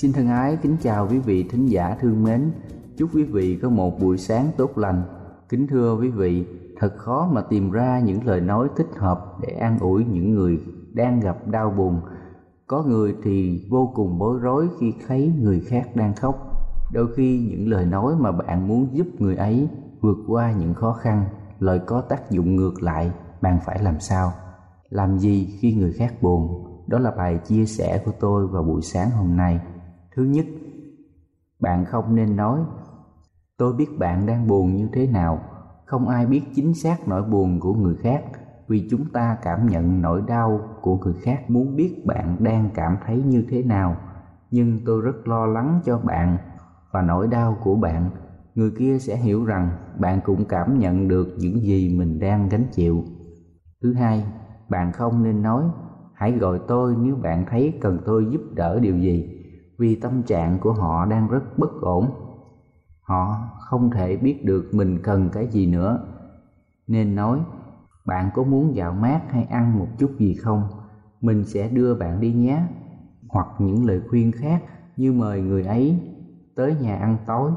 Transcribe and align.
Xin 0.00 0.12
thân 0.12 0.28
ái 0.28 0.58
kính 0.62 0.76
chào 0.82 1.08
quý 1.10 1.18
vị 1.18 1.42
thính 1.42 1.66
giả 1.66 1.96
thương 2.00 2.22
mến. 2.22 2.50
Chúc 2.96 3.10
quý 3.14 3.24
vị 3.24 3.58
có 3.62 3.70
một 3.70 4.00
buổi 4.00 4.18
sáng 4.18 4.50
tốt 4.56 4.78
lành. 4.78 5.02
Kính 5.48 5.66
thưa 5.66 5.96
quý 6.00 6.08
vị, 6.08 6.46
thật 6.78 6.96
khó 6.96 7.28
mà 7.32 7.40
tìm 7.40 7.70
ra 7.70 8.00
những 8.00 8.26
lời 8.26 8.40
nói 8.40 8.68
thích 8.76 8.86
hợp 8.96 9.36
để 9.42 9.48
an 9.48 9.78
ủi 9.80 10.04
những 10.04 10.34
người 10.34 10.60
đang 10.92 11.20
gặp 11.20 11.46
đau 11.46 11.70
buồn. 11.70 12.00
Có 12.66 12.82
người 12.82 13.14
thì 13.22 13.66
vô 13.70 13.92
cùng 13.94 14.18
bối 14.18 14.38
rối 14.40 14.68
khi 14.80 14.94
thấy 15.06 15.32
người 15.40 15.60
khác 15.60 15.96
đang 15.96 16.14
khóc. 16.14 16.36
Đôi 16.92 17.06
khi 17.16 17.46
những 17.50 17.68
lời 17.68 17.86
nói 17.86 18.14
mà 18.18 18.32
bạn 18.32 18.68
muốn 18.68 18.88
giúp 18.92 19.06
người 19.18 19.36
ấy 19.36 19.68
vượt 20.00 20.18
qua 20.26 20.52
những 20.52 20.74
khó 20.74 20.92
khăn, 20.92 21.24
lời 21.58 21.80
có 21.86 22.00
tác 22.00 22.30
dụng 22.30 22.56
ngược 22.56 22.82
lại, 22.82 23.10
bạn 23.40 23.58
phải 23.64 23.82
làm 23.82 24.00
sao? 24.00 24.32
Làm 24.88 25.18
gì 25.18 25.58
khi 25.60 25.74
người 25.74 25.92
khác 25.92 26.14
buồn? 26.22 26.64
Đó 26.86 26.98
là 26.98 27.10
bài 27.10 27.38
chia 27.46 27.66
sẻ 27.66 28.02
của 28.04 28.12
tôi 28.20 28.46
vào 28.46 28.62
buổi 28.62 28.82
sáng 28.82 29.10
hôm 29.10 29.36
nay. 29.36 29.60
Thứ 30.18 30.24
nhất, 30.24 30.46
bạn 31.60 31.84
không 31.84 32.14
nên 32.14 32.36
nói 32.36 32.60
Tôi 33.56 33.72
biết 33.72 33.98
bạn 33.98 34.26
đang 34.26 34.46
buồn 34.46 34.76
như 34.76 34.88
thế 34.92 35.06
nào, 35.06 35.40
không 35.84 36.08
ai 36.08 36.26
biết 36.26 36.42
chính 36.54 36.74
xác 36.74 37.08
nỗi 37.08 37.22
buồn 37.22 37.60
của 37.60 37.74
người 37.74 37.94
khác 37.94 38.22
vì 38.68 38.88
chúng 38.90 39.04
ta 39.12 39.36
cảm 39.42 39.66
nhận 39.66 40.02
nỗi 40.02 40.22
đau 40.26 40.60
của 40.80 40.96
người 40.96 41.14
khác 41.22 41.50
muốn 41.50 41.76
biết 41.76 42.06
bạn 42.06 42.36
đang 42.38 42.70
cảm 42.74 42.96
thấy 43.06 43.22
như 43.22 43.44
thế 43.48 43.62
nào. 43.62 43.96
Nhưng 44.50 44.80
tôi 44.86 45.00
rất 45.00 45.28
lo 45.28 45.46
lắng 45.46 45.80
cho 45.84 45.98
bạn 45.98 46.38
và 46.90 47.02
nỗi 47.02 47.28
đau 47.28 47.58
của 47.62 47.74
bạn. 47.74 48.10
Người 48.54 48.70
kia 48.78 48.98
sẽ 48.98 49.16
hiểu 49.16 49.44
rằng 49.44 49.70
bạn 49.98 50.20
cũng 50.24 50.44
cảm 50.44 50.78
nhận 50.78 51.08
được 51.08 51.28
những 51.38 51.60
gì 51.60 51.94
mình 51.98 52.20
đang 52.20 52.48
gánh 52.48 52.66
chịu. 52.72 53.04
Thứ 53.82 53.94
hai 53.94 54.24
bạn 54.68 54.92
không 54.92 55.22
nên 55.22 55.42
nói 55.42 55.64
hãy 56.14 56.32
gọi 56.32 56.60
tôi 56.68 56.96
nếu 56.98 57.16
bạn 57.16 57.44
thấy 57.50 57.78
cần 57.80 57.98
tôi 58.04 58.26
giúp 58.30 58.40
đỡ 58.54 58.80
điều 58.80 58.98
gì 58.98 59.37
vì 59.78 59.94
tâm 59.94 60.22
trạng 60.22 60.58
của 60.58 60.72
họ 60.72 61.04
đang 61.06 61.28
rất 61.28 61.58
bất 61.58 61.80
ổn. 61.80 62.10
Họ 63.00 63.50
không 63.60 63.90
thể 63.90 64.16
biết 64.16 64.44
được 64.44 64.70
mình 64.72 64.98
cần 65.02 65.28
cái 65.32 65.46
gì 65.46 65.66
nữa. 65.66 66.06
Nên 66.86 67.14
nói, 67.14 67.40
bạn 68.06 68.30
có 68.34 68.42
muốn 68.42 68.76
dạo 68.76 68.92
mát 68.92 69.20
hay 69.28 69.44
ăn 69.44 69.78
một 69.78 69.86
chút 69.98 70.10
gì 70.18 70.34
không? 70.34 70.62
Mình 71.20 71.44
sẽ 71.44 71.68
đưa 71.68 71.94
bạn 71.94 72.20
đi 72.20 72.32
nhé. 72.32 72.62
Hoặc 73.28 73.46
những 73.58 73.86
lời 73.86 74.00
khuyên 74.08 74.32
khác 74.32 74.62
như 74.96 75.12
mời 75.12 75.40
người 75.40 75.64
ấy 75.64 76.00
tới 76.56 76.76
nhà 76.80 76.96
ăn 76.96 77.16
tối, 77.26 77.50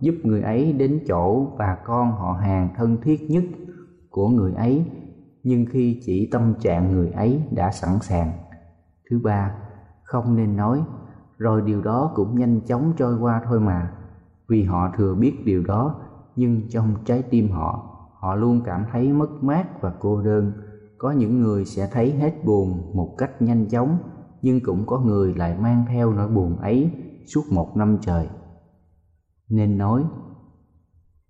giúp 0.00 0.14
người 0.22 0.42
ấy 0.42 0.72
đến 0.72 1.00
chỗ 1.08 1.46
bà 1.58 1.76
con 1.84 2.12
họ 2.12 2.32
hàng 2.32 2.68
thân 2.76 2.96
thiết 3.02 3.30
nhất 3.30 3.44
của 4.10 4.28
người 4.28 4.52
ấy, 4.52 4.84
nhưng 5.42 5.66
khi 5.66 6.00
chỉ 6.04 6.28
tâm 6.32 6.54
trạng 6.60 6.92
người 6.92 7.10
ấy 7.10 7.42
đã 7.50 7.70
sẵn 7.70 7.98
sàng. 8.00 8.32
Thứ 9.10 9.20
ba, 9.24 9.54
không 10.02 10.36
nên 10.36 10.56
nói 10.56 10.82
rồi 11.38 11.62
điều 11.62 11.82
đó 11.82 12.12
cũng 12.14 12.38
nhanh 12.38 12.60
chóng 12.60 12.92
trôi 12.96 13.16
qua 13.18 13.42
thôi 13.44 13.60
mà. 13.60 13.92
Vì 14.48 14.64
họ 14.64 14.90
thừa 14.96 15.14
biết 15.14 15.42
điều 15.44 15.62
đó, 15.62 15.94
nhưng 16.36 16.68
trong 16.70 16.94
trái 17.04 17.22
tim 17.22 17.50
họ 17.50 17.96
họ 18.20 18.34
luôn 18.34 18.60
cảm 18.64 18.84
thấy 18.92 19.12
mất 19.12 19.28
mát 19.42 19.82
và 19.82 19.92
cô 20.00 20.22
đơn. 20.22 20.52
Có 20.98 21.10
những 21.10 21.40
người 21.40 21.64
sẽ 21.64 21.88
thấy 21.92 22.12
hết 22.12 22.44
buồn 22.44 22.90
một 22.94 23.14
cách 23.18 23.42
nhanh 23.42 23.68
chóng, 23.68 23.98
nhưng 24.42 24.60
cũng 24.60 24.86
có 24.86 24.98
người 24.98 25.34
lại 25.34 25.58
mang 25.60 25.84
theo 25.88 26.12
nỗi 26.12 26.28
buồn 26.28 26.56
ấy 26.56 26.90
suốt 27.26 27.42
một 27.50 27.76
năm 27.76 27.98
trời. 28.00 28.28
Nên 29.48 29.78
nói, 29.78 30.04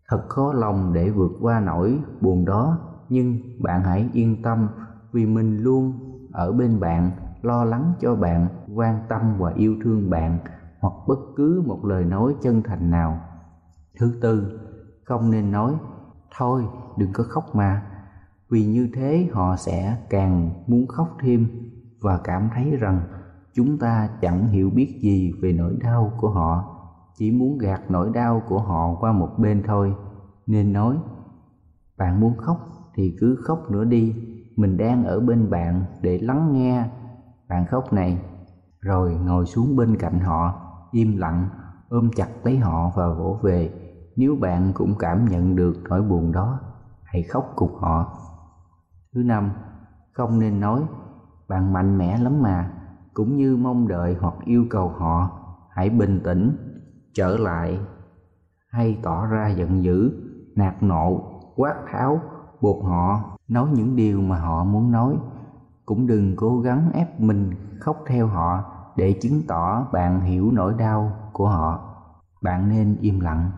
thật 0.09 0.23
khó 0.29 0.53
lòng 0.53 0.93
để 0.93 1.11
vượt 1.11 1.33
qua 1.41 1.61
nỗi 1.61 1.99
buồn 2.21 2.45
đó, 2.45 2.79
nhưng 3.09 3.39
bạn 3.63 3.83
hãy 3.83 4.09
yên 4.13 4.43
tâm 4.43 4.69
vì 5.13 5.27
mình 5.27 5.59
luôn 5.59 5.93
ở 6.33 6.53
bên 6.53 6.81
bạn 6.81 7.11
lo 7.47 7.65
lắng 7.65 7.93
cho 8.01 8.15
bạn, 8.15 8.49
quan 8.75 9.01
tâm 9.09 9.39
và 9.39 9.53
yêu 9.57 9.77
thương 9.85 10.11
bạn, 10.11 10.39
hoặc 10.81 10.95
bất 11.09 11.19
cứ 11.37 11.63
một 11.67 11.85
lời 11.85 12.05
nói 12.05 12.35
chân 12.43 12.63
thành 12.63 12.91
nào. 12.91 13.21
Thứ 13.99 14.19
tư, 14.21 14.61
không 15.05 15.31
nên 15.31 15.51
nói, 15.51 15.75
thôi, 16.37 16.65
đừng 16.97 17.13
có 17.13 17.25
khóc 17.29 17.45
mà. 17.55 17.83
Vì 18.51 18.65
như 18.65 18.89
thế 18.95 19.29
họ 19.33 19.57
sẽ 19.57 19.97
càng 20.11 20.51
muốn 20.67 20.87
khóc 20.87 21.17
thêm 21.21 21.47
và 22.01 22.21
cảm 22.25 22.49
thấy 22.55 22.77
rằng 22.77 23.01
chúng 23.55 23.79
ta 23.79 24.09
chẳng 24.21 24.49
hiểu 24.49 24.71
biết 24.71 24.99
gì 25.03 25.33
về 25.43 25.53
nỗi 25.53 25.77
đau 25.83 26.13
của 26.21 26.31
họ, 26.31 26.65
chỉ 27.15 27.31
muốn 27.31 27.59
gạt 27.59 27.81
nỗi 27.89 28.11
đau 28.15 28.43
của 28.49 28.61
họ 28.61 28.97
qua 29.01 29.13
một 29.13 29.31
bên 29.39 29.63
thôi. 29.67 29.95
Nên 30.47 30.73
nói, 30.73 30.97
bạn 31.99 32.21
muốn 32.21 32.37
khóc 32.37 32.59
thì 32.95 33.17
cứ 33.21 33.37
khóc 33.45 33.71
nữa 33.71 33.85
đi, 33.85 34.15
mình 34.57 34.77
đang 34.77 35.05
ở 35.05 35.21
bên 35.21 35.51
bạn 35.51 35.85
để 36.03 36.19
lắng 36.19 36.53
nghe 36.53 36.85
bạn 37.49 37.67
khóc 37.67 37.93
này. 37.93 38.19
Rồi 38.81 39.15
ngồi 39.15 39.47
xuống 39.47 39.77
bên 39.77 39.97
cạnh 39.97 40.21
họ, 40.21 40.55
im 40.93 41.17
lặng, 41.17 41.49
ôm 41.89 42.11
chặt 42.17 42.29
lấy 42.45 42.59
họ 42.59 42.91
và 42.97 43.09
vỗ 43.09 43.39
về. 43.43 43.71
Nếu 44.17 44.37
bạn 44.41 44.73
cũng 44.75 44.95
cảm 44.99 45.25
nhận 45.25 45.57
được 45.57 45.75
nỗi 45.89 46.03
buồn 46.03 46.33
đó, 46.33 46.61
hãy 47.03 47.23
khóc 47.23 47.53
cùng 47.57 47.75
họ. 47.75 48.19
Thứ 49.15 49.23
năm, 49.23 49.51
không 50.13 50.39
nên 50.39 50.61
nói. 50.61 50.83
Bạn 51.49 51.73
mạnh 51.73 51.99
mẽ 51.99 52.19
lắm 52.19 52.43
mà. 52.43 52.73
Cũng 53.15 53.37
như 53.37 53.57
mong 53.57 53.89
đợi 53.89 54.17
hoặc 54.21 54.35
yêu 54.45 54.65
cầu 54.71 54.89
họ, 54.89 55.31
hãy 55.71 55.91
bình 55.91 56.21
tĩnh, 56.25 56.57
trở 57.15 57.37
lại. 57.37 57.81
Hay 58.69 58.99
tỏ 59.03 59.27
ra 59.27 59.49
giận 59.49 59.85
dữ, 59.85 60.13
nạt 60.57 60.83
nộ, 60.83 61.23
quát 61.57 61.75
tháo, 61.93 62.21
buộc 62.61 62.85
họ 62.85 63.37
nói 63.49 63.69
những 63.75 63.97
điều 63.97 64.21
mà 64.21 64.39
họ 64.39 64.65
muốn 64.65 64.93
nói 64.93 65.17
cũng 65.87 66.07
đừng 66.07 66.37
cố 66.37 66.61
gắng 66.61 66.91
ép 66.93 67.21
mình 67.21 67.51
khóc 67.81 67.97
theo 68.07 68.27
họ 68.27 68.65
để 68.97 69.13
chứng 69.23 69.43
tỏ 69.49 69.87
bạn 69.93 70.21
hiểu 70.21 70.51
nỗi 70.53 70.75
đau 70.79 71.13
của 71.33 71.49
họ. 71.49 71.93
Bạn 72.43 72.69
nên 72.69 72.97
im 73.01 73.21
lặng, 73.21 73.51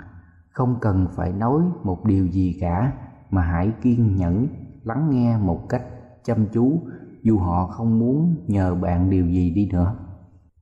không 0.50 0.76
cần 0.80 1.06
phải 1.16 1.32
nói 1.32 1.62
một 1.84 2.04
điều 2.04 2.26
gì 2.26 2.58
cả, 2.60 2.92
mà 3.30 3.42
hãy 3.42 3.72
kiên 3.82 4.16
nhẫn 4.16 4.48
lắng 4.84 5.10
nghe 5.10 5.38
một 5.38 5.69
cách 5.69 5.82
chăm 6.25 6.46
chú, 6.52 6.80
dù 7.22 7.38
họ 7.38 7.66
không 7.66 7.98
muốn 7.98 8.44
nhờ 8.46 8.75
bạn 8.75 9.10
điều 9.10 9.26
gì 9.26 9.50
đi 9.50 9.69
nữa. 9.72 9.94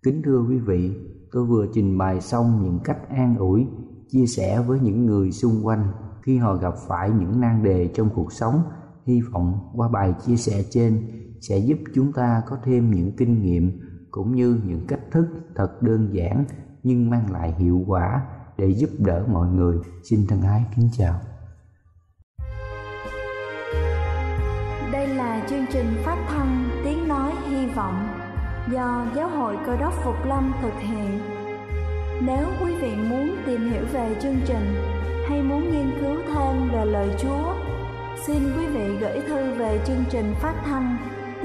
Kính 0.02 0.22
thưa 0.24 0.44
quý 0.48 0.58
vị, 0.58 0.96
tôi 1.32 1.46
vừa 1.46 1.66
trình 1.74 1.98
bày 1.98 2.20
xong 2.20 2.62
những 2.62 2.78
cách 2.84 3.08
an 3.08 3.36
ủi, 3.38 3.66
chia 4.08 4.26
sẻ 4.26 4.60
với 4.60 4.80
những 4.80 5.06
người 5.06 5.32
xung 5.32 5.66
quanh 5.66 5.92
khi 6.22 6.38
họ 6.38 6.54
gặp 6.54 6.74
phải 6.88 7.10
những 7.10 7.40
nan 7.40 7.62
đề 7.62 7.90
trong 7.94 8.08
cuộc 8.14 8.32
sống, 8.32 8.62
hy 9.06 9.20
vọng 9.20 9.58
qua 9.74 9.88
bài 9.88 10.14
chia 10.26 10.36
sẻ 10.36 10.62
trên 10.70 11.02
sẽ 11.40 11.58
giúp 11.58 11.78
chúng 11.94 12.12
ta 12.12 12.42
có 12.46 12.58
thêm 12.64 12.90
những 12.90 13.12
kinh 13.16 13.42
nghiệm 13.42 13.80
cũng 14.10 14.34
như 14.34 14.60
những 14.64 14.86
cách 14.86 15.00
thức 15.10 15.26
thật 15.54 15.82
đơn 15.82 16.08
giản 16.12 16.44
nhưng 16.82 17.10
mang 17.10 17.32
lại 17.32 17.54
hiệu 17.58 17.84
quả 17.86 18.22
để 18.58 18.74
giúp 18.74 18.90
đỡ 18.98 19.24
mọi 19.32 19.48
người. 19.48 19.76
Xin 20.10 20.26
thân 20.28 20.42
ái 20.42 20.64
kính 20.76 20.88
chào. 20.98 21.20
Đây 24.92 25.08
là 25.08 25.46
chương 25.50 25.66
trình 25.72 25.86
phát 26.04 26.26
thanh 26.28 26.68
tiếng 26.84 27.08
nói 27.08 27.32
hy 27.50 27.66
vọng 27.66 28.08
do 28.72 29.06
giáo 29.16 29.28
hội 29.28 29.56
cơ 29.66 29.76
đốc 29.76 29.92
phục 30.04 30.16
lâm 30.26 30.52
thực 30.62 30.74
hiện. 30.78 31.20
Nếu 32.22 32.46
quý 32.62 32.74
vị 32.80 32.96
muốn 33.08 33.36
tìm 33.46 33.60
hiểu 33.70 33.84
về 33.92 34.16
chương 34.22 34.40
trình 34.46 34.74
hay 35.28 35.42
muốn 35.42 35.70
nghiên 35.70 35.90
cứu 36.00 36.16
thêm 36.26 36.68
về 36.72 36.84
lời 36.84 37.10
chúa, 37.18 37.54
xin 38.26 38.42
quý 38.56 38.66
vị 38.66 38.96
gửi 39.00 39.20
thư 39.28 39.54
về 39.54 39.80
chương 39.86 40.04
trình 40.10 40.34
phát 40.40 40.54
thanh 40.64 41.15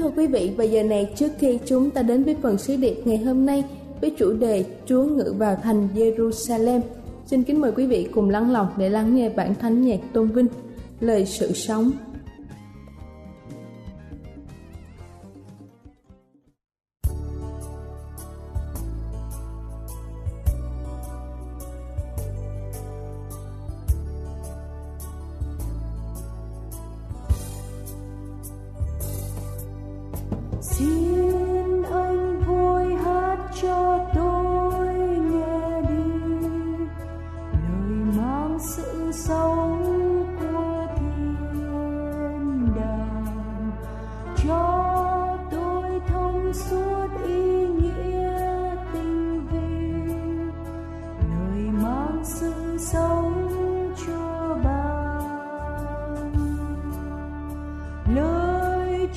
Thưa 0.00 0.10
quý 0.16 0.26
vị, 0.26 0.52
và 0.56 0.64
giờ 0.64 0.82
này 0.82 1.10
trước 1.16 1.28
khi 1.38 1.58
chúng 1.66 1.90
ta 1.90 2.02
đến 2.02 2.24
với 2.24 2.36
phần 2.42 2.58
sứ 2.58 2.76
điệp 2.76 2.94
ngày 3.04 3.18
hôm 3.18 3.46
nay 3.46 3.64
với 4.00 4.12
chủ 4.18 4.32
đề 4.32 4.64
Chúa 4.86 5.02
ngự 5.02 5.34
vào 5.38 5.56
thành 5.62 5.88
Jerusalem, 5.94 6.80
xin 7.26 7.42
kính 7.42 7.60
mời 7.60 7.72
quý 7.72 7.86
vị 7.86 8.08
cùng 8.14 8.30
lắng 8.30 8.52
lòng 8.52 8.66
để 8.76 8.88
lắng 8.88 9.16
nghe 9.16 9.28
bản 9.28 9.54
thánh 9.54 9.82
nhạc 9.82 10.00
tôn 10.12 10.28
vinh, 10.28 10.46
lời 11.00 11.26
sự 11.26 11.52
sống. 11.52 11.90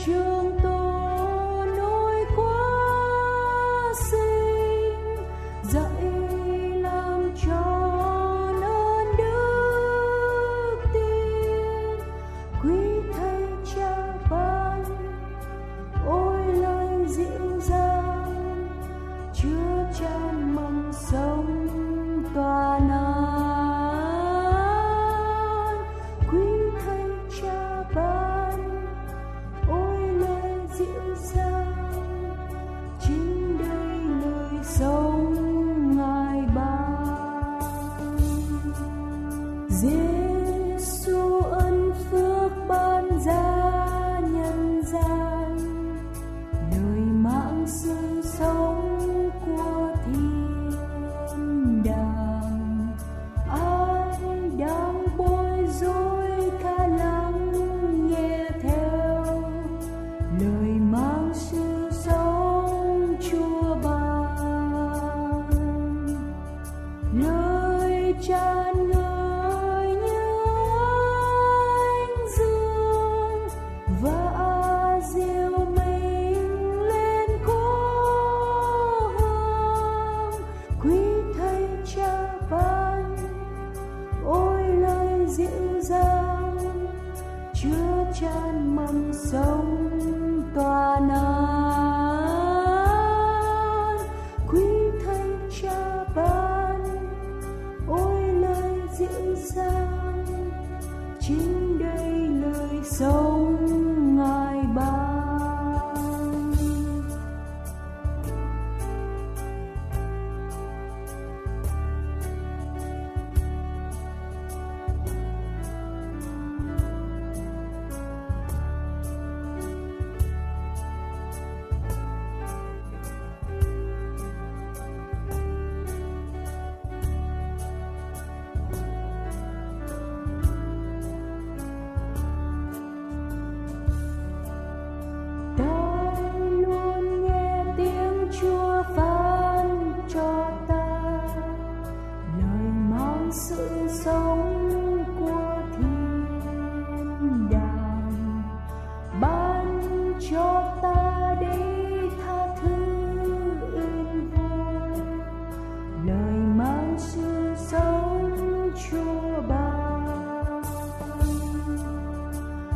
Trường 0.05 0.62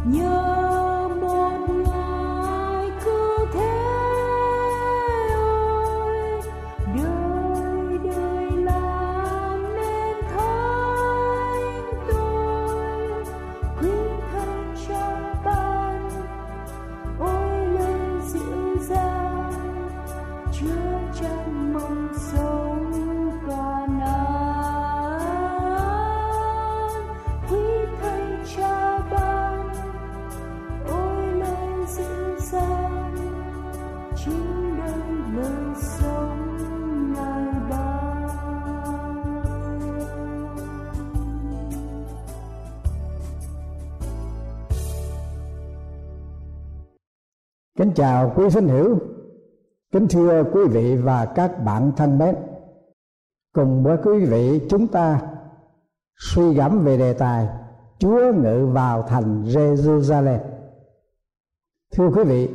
nhớ 0.08 0.57
chào 47.98 48.34
quý 48.36 48.50
thính 48.50 48.68
hữu, 48.68 49.00
kính 49.92 50.08
thưa 50.08 50.44
quý 50.54 50.62
vị 50.70 50.96
và 50.96 51.26
các 51.26 51.64
bạn 51.66 51.92
thân 51.98 52.18
mến. 52.18 52.36
Cùng 53.54 53.84
với 53.84 53.98
quý 54.04 54.26
vị 54.26 54.62
chúng 54.70 54.88
ta 54.88 55.22
suy 56.16 56.54
gẫm 56.54 56.84
về 56.84 56.98
đề 56.98 57.14
tài 57.14 57.48
Chúa 58.00 58.34
ngự 58.34 58.68
vào 58.74 59.02
thành 59.02 59.44
Jerusalem. 59.44 60.40
Thưa 61.96 62.10
quý 62.16 62.24
vị, 62.24 62.50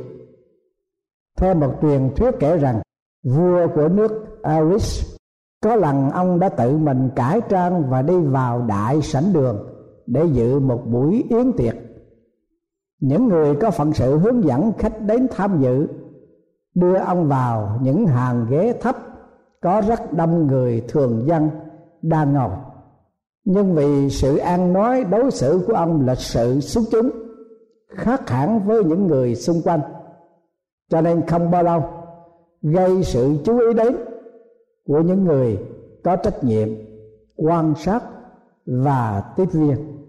theo 1.37 1.55
một 1.55 1.73
truyền 1.81 2.13
thuyết 2.15 2.31
kể 2.39 2.57
rằng 2.57 2.81
vua 3.23 3.67
của 3.75 3.87
nước 3.87 4.41
Aris 4.43 5.15
có 5.63 5.75
lần 5.75 6.09
ông 6.09 6.39
đã 6.39 6.49
tự 6.49 6.77
mình 6.77 7.09
cải 7.15 7.41
trang 7.49 7.89
và 7.89 8.01
đi 8.01 8.17
vào 8.17 8.61
đại 8.61 9.01
sảnh 9.01 9.33
đường 9.33 9.67
để 10.05 10.25
dự 10.25 10.59
một 10.59 10.83
buổi 10.91 11.23
yến 11.29 11.53
tiệc 11.53 11.75
những 13.03 13.27
người 13.27 13.55
có 13.55 13.71
phận 13.71 13.93
sự 13.93 14.17
hướng 14.17 14.43
dẫn 14.43 14.71
khách 14.77 15.01
đến 15.01 15.27
tham 15.31 15.61
dự, 15.61 15.87
đưa 16.75 16.95
ông 16.95 17.27
vào 17.27 17.79
những 17.81 18.05
hàng 18.05 18.45
ghế 18.49 18.73
thấp, 18.81 18.97
có 19.61 19.81
rất 19.87 20.13
đông 20.13 20.47
người 20.47 20.83
thường 20.87 21.23
dân 21.27 21.49
đang 22.01 22.33
ngồi 22.33 22.51
nhưng 23.45 23.75
vì 23.75 24.09
sự 24.09 24.37
an 24.37 24.73
nói 24.73 25.03
đối 25.03 25.31
xử 25.31 25.63
của 25.67 25.73
ông 25.73 26.07
lịch 26.07 26.19
sự 26.19 26.59
xuất 26.59 26.81
chúng, 26.91 27.09
khác 27.87 28.29
hẳn 28.29 28.59
với 28.67 28.83
những 28.83 29.07
người 29.07 29.35
xung 29.35 29.61
quanh. 29.63 29.79
Cho 30.89 31.01
nên 31.01 31.27
không 31.27 31.51
bao 31.51 31.63
lâu, 31.63 31.83
gây 32.61 33.03
sự 33.03 33.35
chú 33.43 33.59
ý 33.59 33.73
đến 33.73 33.95
của 34.87 35.01
những 35.01 35.23
người 35.23 35.59
có 36.03 36.15
trách 36.15 36.43
nhiệm 36.43 36.69
quan 37.35 37.73
sát 37.77 38.03
và 38.65 39.23
tiếp 39.37 39.45
viên 39.51 40.02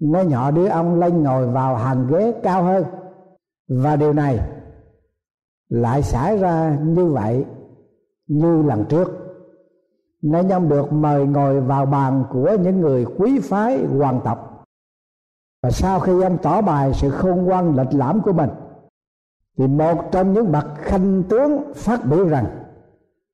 nên 0.00 0.28
nhỏ 0.28 0.50
đứa 0.50 0.68
ông 0.68 1.00
lên 1.00 1.22
ngồi 1.22 1.48
vào 1.48 1.76
hàng 1.76 2.06
ghế 2.06 2.34
cao 2.42 2.62
hơn. 2.62 2.84
Và 3.68 3.96
điều 3.96 4.12
này 4.12 4.40
lại 5.68 6.02
xảy 6.02 6.36
ra 6.36 6.78
như 6.82 7.06
vậy 7.06 7.44
như 8.26 8.62
lần 8.62 8.84
trước. 8.88 9.08
Nên 10.22 10.48
ông 10.48 10.68
được 10.68 10.92
mời 10.92 11.26
ngồi 11.26 11.60
vào 11.60 11.86
bàn 11.86 12.24
của 12.30 12.56
những 12.62 12.80
người 12.80 13.06
quý 13.18 13.40
phái 13.40 13.86
hoàng 13.86 14.20
tộc. 14.24 14.64
Và 15.62 15.70
sau 15.70 16.00
khi 16.00 16.22
ông 16.22 16.38
tỏ 16.42 16.60
bài 16.60 16.92
sự 16.94 17.10
khôn 17.10 17.44
ngoan 17.44 17.76
lịch 17.76 17.94
lãm 17.94 18.22
của 18.22 18.32
mình, 18.32 18.50
thì 19.58 19.66
một 19.66 20.02
trong 20.12 20.32
những 20.32 20.52
bậc 20.52 20.66
khanh 20.76 21.22
tướng 21.22 21.72
phát 21.74 22.00
biểu 22.04 22.28
rằng, 22.28 22.46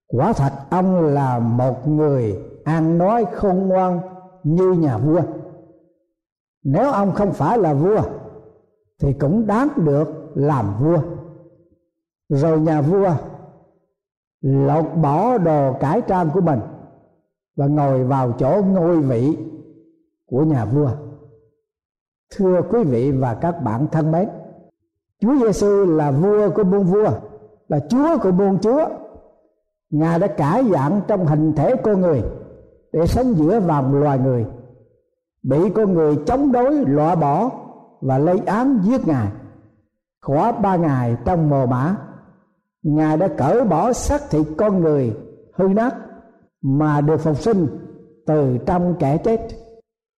quả 0.08 0.32
thật 0.32 0.52
ông 0.70 1.00
là 1.00 1.38
một 1.38 1.88
người 1.88 2.38
ăn 2.64 2.98
nói 2.98 3.24
khôn 3.34 3.68
ngoan 3.68 4.00
như 4.42 4.72
nhà 4.72 4.98
vua 4.98 5.20
nếu 6.62 6.90
ông 6.90 7.12
không 7.12 7.32
phải 7.32 7.58
là 7.58 7.74
vua, 7.74 8.02
thì 8.98 9.12
cũng 9.12 9.46
đáng 9.46 9.68
được 9.76 10.08
làm 10.34 10.74
vua. 10.80 10.98
Rồi 12.28 12.60
nhà 12.60 12.80
vua 12.80 13.10
lột 14.40 14.84
bỏ 15.02 15.38
đồ 15.38 15.72
cải 15.80 16.02
trang 16.02 16.30
của 16.34 16.40
mình 16.40 16.60
và 17.56 17.66
ngồi 17.66 18.04
vào 18.04 18.32
chỗ 18.32 18.62
ngôi 18.66 19.00
vị 19.00 19.36
của 20.26 20.44
nhà 20.44 20.64
vua. 20.64 20.90
Thưa 22.36 22.62
quý 22.70 22.84
vị 22.84 23.12
và 23.12 23.34
các 23.34 23.52
bạn 23.52 23.86
thân 23.92 24.12
mến, 24.12 24.28
Chúa 25.20 25.34
Giêsu 25.40 25.84
là 25.84 26.10
vua 26.10 26.50
của 26.50 26.64
muôn 26.64 26.84
vua, 26.84 27.10
là 27.68 27.80
Chúa 27.88 28.18
của 28.22 28.32
muôn 28.32 28.58
Chúa. 28.58 28.86
Ngài 29.90 30.18
đã 30.18 30.26
cải 30.26 30.64
dạng 30.70 31.00
trong 31.06 31.26
hình 31.26 31.52
thể 31.56 31.76
con 31.82 32.00
người 32.00 32.22
để 32.92 33.06
sống 33.06 33.34
giữa 33.34 33.60
vòng 33.60 33.94
loài 33.94 34.18
người 34.18 34.46
bị 35.42 35.70
con 35.74 35.94
người 35.94 36.16
chống 36.26 36.52
đối 36.52 36.84
loại 36.86 37.16
bỏ 37.16 37.50
và 38.00 38.18
lấy 38.18 38.38
án 38.46 38.80
giết 38.82 39.06
ngài. 39.06 39.28
Khóa 40.22 40.52
ba 40.52 40.76
ngày 40.76 41.16
trong 41.24 41.48
mồ 41.48 41.66
mã 41.66 41.96
ngài 42.82 43.16
đã 43.16 43.28
cởi 43.28 43.64
bỏ 43.64 43.92
xác 43.92 44.30
thịt 44.30 44.46
con 44.56 44.80
người 44.80 45.16
hư 45.54 45.68
nát 45.68 45.94
mà 46.62 47.00
được 47.00 47.20
phục 47.20 47.38
sinh 47.38 47.66
từ 48.26 48.58
trong 48.66 48.94
kẻ 48.98 49.18
chết. 49.18 49.40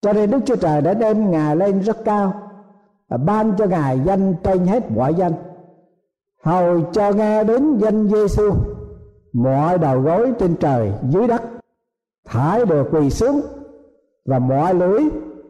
Cho 0.03 0.13
nên 0.13 0.31
đức 0.31 0.41
chúa 0.47 0.57
trời 0.57 0.81
đã 0.83 0.95
đem 0.95 1.31
ngài 1.31 1.57
lên 1.57 1.81
rất 1.81 1.97
cao 2.05 2.33
và 3.09 3.17
ban 3.17 3.57
cho 3.57 3.67
ngài 3.67 4.01
danh 4.01 4.35
trên 4.43 4.67
hết 4.67 4.91
mọi 4.91 5.15
danh. 5.15 5.33
Hầu 6.45 6.81
cho 6.93 7.13
nghe 7.13 7.45
đến 7.45 7.79
danh 7.79 8.09
giêsu 8.09 8.53
mọi 9.33 9.79
đầu 9.79 10.01
gối 10.01 10.33
trên 10.39 10.57
trời, 10.57 10.93
dưới 11.09 11.27
đất, 11.27 11.43
thải 12.29 12.67
đều 12.67 12.85
quỳ 12.93 13.11
xuống 13.11 13.41
và 14.31 14.39
mọi 14.39 14.75
lưới 14.75 15.03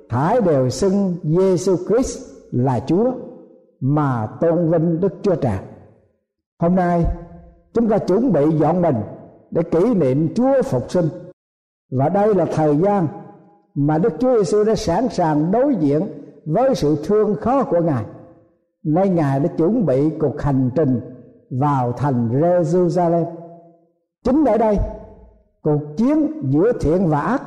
thải 0.08 0.40
đều 0.40 0.70
xưng 0.70 1.16
Giêsu 1.22 1.76
Christ 1.76 2.18
là 2.50 2.80
Chúa 2.80 3.12
mà 3.80 4.26
tôn 4.40 4.70
vinh 4.70 5.00
Đức 5.00 5.14
Chúa 5.22 5.34
Trời. 5.34 5.58
Hôm 6.58 6.74
nay 6.74 7.04
chúng 7.74 7.88
ta 7.88 7.98
chuẩn 7.98 8.32
bị 8.32 8.50
dọn 8.50 8.82
mình 8.82 8.96
để 9.50 9.62
kỷ 9.62 9.94
niệm 9.94 10.34
Chúa 10.34 10.62
phục 10.62 10.90
sinh 10.90 11.08
và 11.90 12.08
đây 12.08 12.34
là 12.34 12.44
thời 12.44 12.76
gian 12.76 13.08
mà 13.74 13.98
Đức 13.98 14.12
Chúa 14.18 14.36
Giêsu 14.36 14.64
đã 14.64 14.74
sẵn 14.74 15.08
sàng 15.08 15.52
đối 15.52 15.74
diện 15.74 16.02
với 16.46 16.74
sự 16.74 16.96
thương 17.04 17.34
khó 17.40 17.64
của 17.64 17.80
Ngài. 17.80 18.04
Nay 18.84 19.08
Ngài 19.08 19.40
đã 19.40 19.46
chuẩn 19.46 19.86
bị 19.86 20.10
cuộc 20.20 20.40
hành 20.42 20.70
trình 20.74 21.00
vào 21.50 21.92
thành 21.92 22.40
Jerusalem. 22.40 23.24
Chính 24.24 24.44
ở 24.44 24.58
đây, 24.58 24.78
cuộc 25.62 25.80
chiến 25.96 26.42
giữa 26.50 26.72
thiện 26.80 27.08
và 27.08 27.20
ác 27.20 27.42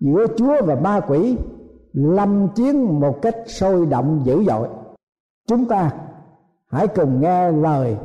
giữa 0.00 0.26
chúa 0.36 0.62
và 0.64 0.74
ma 0.74 1.00
quỷ 1.00 1.36
lâm 1.92 2.48
chiến 2.54 3.00
một 3.00 3.22
cách 3.22 3.36
sôi 3.46 3.86
động 3.86 4.20
dữ 4.24 4.44
dội. 4.44 4.68
Chúng 5.48 5.64
ta 5.64 5.90
hãy 6.70 6.88
cùng 6.88 7.20
nghe 7.20 7.50
lời 7.50 7.96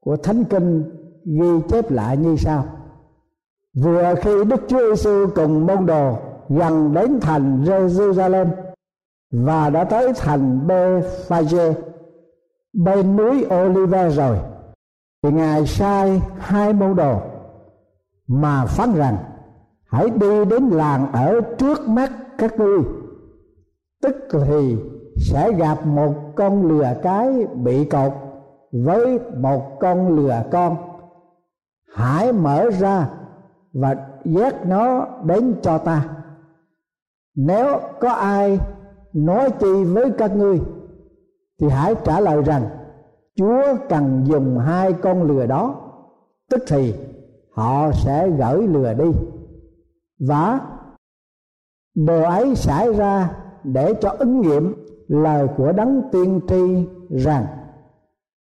của 0.00 0.16
thánh 0.16 0.44
kinh 0.44 0.84
ghi 1.24 1.60
chép 1.68 1.90
lại 1.90 2.16
như 2.16 2.36
sau. 2.36 2.64
Vừa 3.74 4.14
khi 4.22 4.44
đức 4.44 4.60
chúa 4.68 4.78
giêsu 4.78 5.26
cùng 5.34 5.66
môn 5.66 5.86
đồ 5.86 6.18
gần 6.48 6.94
đến 6.94 7.20
thành 7.20 7.64
jerusalem 7.64 8.46
và 9.32 9.70
đã 9.70 9.84
tới 9.84 10.12
thành 10.16 10.66
Bethphage 10.66 11.74
bên 12.72 13.16
núi 13.16 13.46
Olive 13.54 14.10
rồi, 14.10 14.38
thì 15.22 15.30
ngài 15.30 15.66
sai 15.66 16.22
hai 16.38 16.72
môn 16.72 16.96
đồ 16.96 17.20
mà 18.26 18.66
phán 18.66 18.94
rằng 18.94 19.16
hãy 19.94 20.10
đi 20.10 20.44
đến 20.44 20.68
làng 20.68 21.12
ở 21.12 21.40
trước 21.58 21.88
mắt 21.88 22.12
các 22.38 22.58
ngươi. 22.58 22.78
Tức 24.02 24.16
thì 24.30 24.76
sẽ 25.16 25.52
gặp 25.52 25.86
một 25.86 26.14
con 26.34 26.68
lừa 26.68 26.94
cái 27.02 27.46
bị 27.54 27.84
cột 27.84 28.12
với 28.72 29.18
một 29.36 29.80
con 29.80 30.16
lừa 30.16 30.42
con. 30.50 30.76
Hãy 31.94 32.32
mở 32.32 32.70
ra 32.70 33.08
và 33.72 33.96
dắt 34.24 34.66
nó 34.66 35.06
đến 35.24 35.54
cho 35.62 35.78
ta. 35.78 36.04
Nếu 37.36 37.80
có 38.00 38.12
ai 38.12 38.60
nói 39.12 39.50
chi 39.50 39.84
với 39.84 40.10
các 40.10 40.36
ngươi, 40.36 40.60
thì 41.60 41.68
hãy 41.68 41.94
trả 42.04 42.20
lời 42.20 42.42
rằng, 42.42 42.62
chúa 43.36 43.62
cần 43.88 44.24
dùng 44.26 44.58
hai 44.58 44.92
con 44.92 45.22
lừa 45.22 45.46
đó. 45.46 45.80
Tức 46.50 46.62
thì 46.68 46.94
họ 47.52 47.92
sẽ 47.92 48.28
gửi 48.28 48.66
lừa 48.66 48.94
đi 48.94 49.10
và 50.20 50.60
điều 51.94 52.22
ấy 52.22 52.56
xảy 52.56 52.92
ra 52.92 53.30
để 53.64 53.94
cho 54.00 54.10
ứng 54.18 54.40
nghiệm 54.40 54.74
lời 55.08 55.48
của 55.56 55.72
đấng 55.72 56.02
tiên 56.12 56.40
tri 56.48 56.88
rằng, 57.10 57.46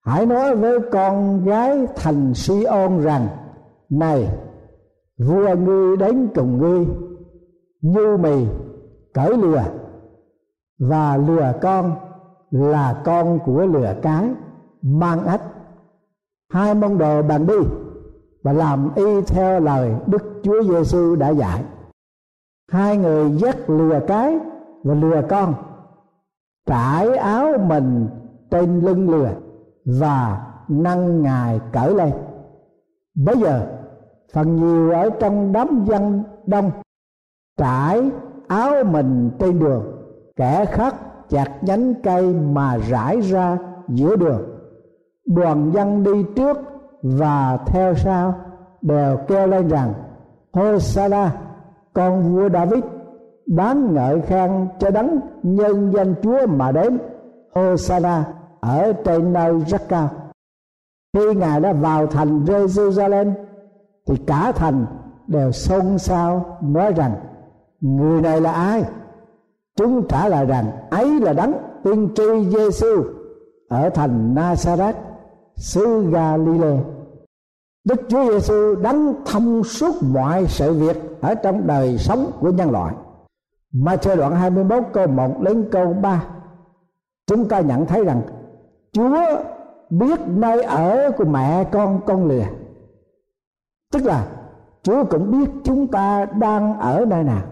hãy 0.04 0.26
nói 0.26 0.56
với 0.56 0.78
con 0.92 1.44
gái 1.44 1.86
thành 1.96 2.34
si 2.34 2.64
ôn 2.64 3.00
rằng, 3.00 3.28
này, 3.90 4.28
vua 5.18 5.56
ngươi 5.56 5.96
đến 5.96 6.28
cùng 6.34 6.58
ngươi 6.58 6.86
như 7.80 8.16
mì, 8.16 8.46
cởi 9.14 9.36
lừa 9.36 9.64
và 10.78 11.16
lừa 11.16 11.52
con 11.62 11.94
là 12.50 13.02
con 13.04 13.38
của 13.44 13.66
lừa 13.66 13.94
cái, 14.02 14.30
mang 14.82 15.26
ách 15.26 15.42
hai 16.48 16.74
môn 16.74 16.98
đồ 16.98 17.22
bàn 17.22 17.46
đi 17.46 17.54
và 18.42 18.52
làm 18.52 18.94
y 18.94 19.22
theo 19.26 19.60
lời 19.60 19.94
Đức 20.06 20.40
Chúa 20.42 20.62
Giêsu 20.62 21.16
đã 21.16 21.28
dạy. 21.28 21.64
Hai 22.70 22.96
người 22.96 23.30
dắt 23.30 23.70
lừa 23.70 24.00
cái 24.06 24.38
và 24.84 24.94
lừa 24.94 25.22
con, 25.28 25.54
trải 26.66 27.16
áo 27.16 27.58
mình 27.58 28.08
trên 28.50 28.80
lưng 28.80 29.10
lừa 29.10 29.30
và 29.84 30.46
nâng 30.68 31.22
ngài 31.22 31.60
cởi 31.72 31.94
lên. 31.94 32.12
Bây 33.14 33.36
giờ, 33.36 33.66
phần 34.32 34.56
nhiều 34.56 34.90
ở 34.90 35.10
trong 35.20 35.52
đám 35.52 35.84
dân 35.84 36.22
đông 36.46 36.70
trải 37.58 38.10
áo 38.48 38.84
mình 38.84 39.30
trên 39.38 39.58
đường, 39.58 39.84
kẻ 40.36 40.64
khác 40.64 40.94
chặt 41.28 41.48
nhánh 41.62 41.94
cây 42.02 42.34
mà 42.34 42.78
rải 42.78 43.20
ra 43.20 43.58
giữa 43.88 44.16
đường 44.16 44.52
đoàn 45.26 45.70
dân 45.74 46.04
đi 46.04 46.24
trước 46.36 46.58
và 47.02 47.58
theo 47.66 47.94
sau 47.94 48.34
đều 48.82 49.16
kêu 49.28 49.46
lên 49.46 49.68
rằng 49.68 49.92
Hosanna 50.52 51.32
con 51.92 52.22
vua 52.22 52.48
David 52.48 52.84
đáng 53.46 53.94
ngợi 53.94 54.20
khen 54.20 54.68
cho 54.78 54.90
đấng 54.90 55.20
nhân 55.42 55.92
danh 55.94 56.14
Chúa 56.22 56.46
mà 56.46 56.72
đến. 56.72 56.98
Hosanna 57.54 58.24
ở 58.60 58.92
trên 59.04 59.32
nơi 59.32 59.60
rất 59.66 59.88
cao 59.88 60.08
khi 61.16 61.34
ngài 61.34 61.60
đã 61.60 61.72
vào 61.72 62.06
thành 62.06 62.44
Jerusalem, 62.44 63.32
thì 64.06 64.16
cả 64.26 64.52
thành 64.52 64.86
đều 65.26 65.52
xôn 65.52 65.98
xao, 65.98 66.58
nói 66.62 66.92
rằng, 66.92 67.14
người 67.80 68.20
này 68.20 68.40
là 68.40 68.52
ai? 68.52 68.84
Chúng 69.76 70.08
trả 70.08 70.28
lời 70.28 70.46
rằng, 70.46 70.70
ấy 70.90 71.20
là 71.20 71.32
đấng 71.32 71.52
tiên 71.84 72.08
tri 72.14 72.50
Giêsu 72.50 73.02
ở 73.68 73.90
thành 73.90 74.34
Nazareth 74.34 74.92
xứ 75.62 76.10
Galilee 76.10 76.80
Đức 77.84 78.00
Chúa 78.08 78.30
Giêsu 78.30 78.74
đánh 78.74 79.14
thông 79.26 79.64
suốt 79.64 79.94
mọi 80.02 80.46
sự 80.46 80.74
việc 80.74 80.96
ở 81.20 81.34
trong 81.34 81.66
đời 81.66 81.98
sống 81.98 82.30
của 82.40 82.50
nhân 82.50 82.70
loại. 82.70 82.94
Mà 83.72 83.96
theo 83.96 84.16
đoạn 84.16 84.36
21 84.36 84.82
câu 84.92 85.06
1 85.06 85.40
đến 85.40 85.68
câu 85.72 85.92
3 85.92 86.24
Chúng 87.26 87.48
ta 87.48 87.60
nhận 87.60 87.86
thấy 87.86 88.04
rằng 88.04 88.22
Chúa 88.92 89.16
biết 89.90 90.20
nơi 90.26 90.62
ở 90.62 91.10
của 91.16 91.24
mẹ 91.24 91.64
con 91.72 92.00
con 92.06 92.28
lìa, 92.28 92.46
Tức 93.92 94.04
là 94.04 94.28
Chúa 94.82 95.04
cũng 95.04 95.30
biết 95.30 95.50
chúng 95.64 95.86
ta 95.86 96.24
đang 96.24 96.80
ở 96.80 97.04
nơi 97.08 97.24
nào. 97.24 97.42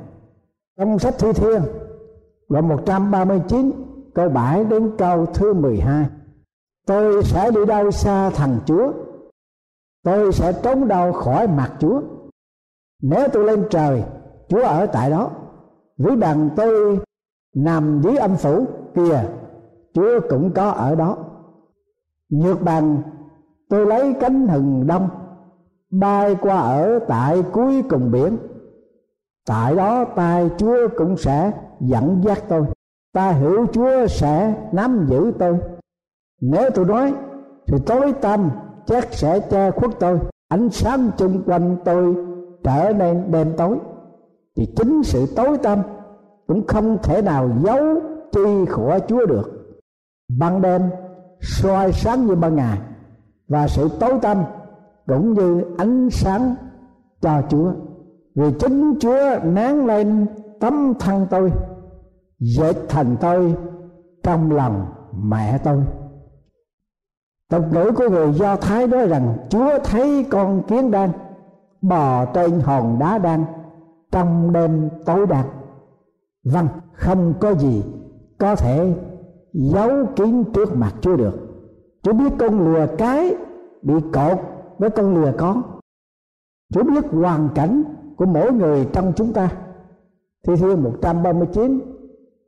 Trong 0.78 0.98
sách 0.98 1.14
Thi 1.18 1.32
Thiên 1.32 1.62
Đoạn 2.48 2.68
139 2.68 3.70
câu 4.14 4.28
7 4.28 4.64
đến 4.64 4.90
câu 4.98 5.26
thứ 5.26 5.54
12 5.54 6.06
Tôi 6.90 7.24
sẽ 7.24 7.50
đi 7.50 7.64
đâu 7.64 7.90
xa 7.90 8.30
thằng 8.30 8.58
Chúa? 8.66 8.92
Tôi 10.04 10.32
sẽ 10.32 10.52
trốn 10.62 10.88
đâu 10.88 11.12
khỏi 11.12 11.46
mặt 11.46 11.72
chúa? 11.78 12.00
Nếu 13.02 13.28
tôi 13.32 13.44
lên 13.44 13.66
trời, 13.70 14.02
chúa 14.48 14.62
ở 14.62 14.86
tại 14.86 15.10
đó. 15.10 15.30
Ví 15.98 16.16
bằng 16.16 16.50
tôi 16.56 16.98
nằm 17.54 18.00
dưới 18.02 18.16
âm 18.16 18.36
phủ 18.36 18.64
kìa 18.94 19.24
chúa 19.94 20.20
cũng 20.30 20.52
có 20.54 20.70
ở 20.70 20.94
đó. 20.94 21.16
Nhược 22.28 22.62
bằng, 22.62 23.02
tôi 23.68 23.86
lấy 23.86 24.14
cánh 24.20 24.48
hừng 24.48 24.86
đông, 24.86 25.08
bay 25.90 26.36
qua 26.40 26.56
ở 26.56 26.98
tại 27.08 27.42
cuối 27.52 27.82
cùng 27.90 28.10
biển. 28.10 28.38
Tại 29.46 29.76
đó 29.76 30.04
tay 30.04 30.50
chúa 30.58 30.88
cũng 30.96 31.16
sẽ 31.16 31.52
dẫn 31.80 32.22
dắt 32.24 32.44
tôi. 32.48 32.66
Ta 33.12 33.30
hiểu 33.30 33.66
chúa 33.72 34.06
sẽ 34.06 34.54
nắm 34.72 35.06
giữ 35.10 35.32
tôi 35.38 35.58
nếu 36.40 36.70
tôi 36.74 36.84
nói, 36.84 37.14
thì 37.66 37.78
tối 37.86 38.14
tâm 38.20 38.50
chắc 38.86 39.14
sẽ 39.14 39.40
che 39.40 39.70
khuất 39.70 39.90
tôi. 40.00 40.18
Ánh 40.48 40.70
sáng 40.70 41.10
chung 41.16 41.42
quanh 41.46 41.76
tôi 41.84 42.14
trở 42.64 42.92
nên 42.92 43.30
đêm 43.30 43.52
tối. 43.56 43.78
Thì 44.56 44.66
chính 44.76 45.02
sự 45.02 45.26
tối 45.36 45.58
tăm 45.58 45.78
cũng 46.46 46.66
không 46.66 46.98
thể 47.02 47.22
nào 47.22 47.50
giấu 47.64 48.00
chi 48.32 48.64
của 48.74 48.98
Chúa 49.08 49.26
được. 49.26 49.76
Ban 50.38 50.62
đêm 50.62 50.82
soi 51.40 51.92
sáng 51.92 52.26
như 52.26 52.34
ban 52.34 52.56
ngày, 52.56 52.78
và 53.48 53.68
sự 53.68 53.88
tối 54.00 54.12
tăm 54.22 54.44
cũng 55.06 55.32
như 55.32 55.64
ánh 55.78 56.10
sáng 56.10 56.54
cho 57.20 57.42
Chúa. 57.48 57.72
Vì 58.34 58.52
chính 58.58 58.94
Chúa 59.00 59.38
nén 59.44 59.86
lên 59.86 60.26
tấm 60.60 60.94
thân 61.00 61.26
tôi, 61.30 61.52
dệt 62.38 62.76
thành 62.88 63.16
tôi 63.20 63.54
trong 64.22 64.52
lòng 64.52 64.86
mẹ 65.22 65.58
tôi 65.64 65.82
tộc 67.50 67.64
ngữ 67.72 67.92
của 67.96 68.08
người 68.08 68.32
Do 68.32 68.56
Thái 68.56 68.86
nói 68.86 69.08
rằng 69.08 69.36
Chúa 69.48 69.78
thấy 69.84 70.26
con 70.30 70.62
kiến 70.68 70.90
đen 70.90 71.10
bò 71.82 72.24
trên 72.24 72.60
hòn 72.60 72.98
đá 72.98 73.18
đen 73.18 73.44
trong 74.12 74.52
đêm 74.52 74.88
tối 75.04 75.26
đạt 75.26 75.46
Vâng, 76.44 76.68
không 76.92 77.34
có 77.40 77.54
gì 77.54 77.84
có 78.38 78.56
thể 78.56 78.94
giấu 79.52 79.90
kín 80.16 80.44
trước 80.54 80.76
mặt 80.76 80.94
Chúa 81.00 81.16
được. 81.16 81.34
Chúa 82.02 82.12
biết 82.12 82.32
con 82.38 82.64
lừa 82.64 82.86
cái 82.98 83.36
bị 83.82 83.94
cột 84.12 84.38
với 84.78 84.90
con 84.90 85.14
lừa 85.14 85.32
con. 85.38 85.62
Chúa 86.74 86.82
biết 86.82 87.04
hoàn 87.10 87.48
cảnh 87.54 87.82
của 88.16 88.26
mỗi 88.26 88.52
người 88.52 88.88
trong 88.92 89.12
chúng 89.16 89.32
ta. 89.32 89.52
Thi 90.46 90.56
Thiên 90.56 90.82
139 90.82 91.80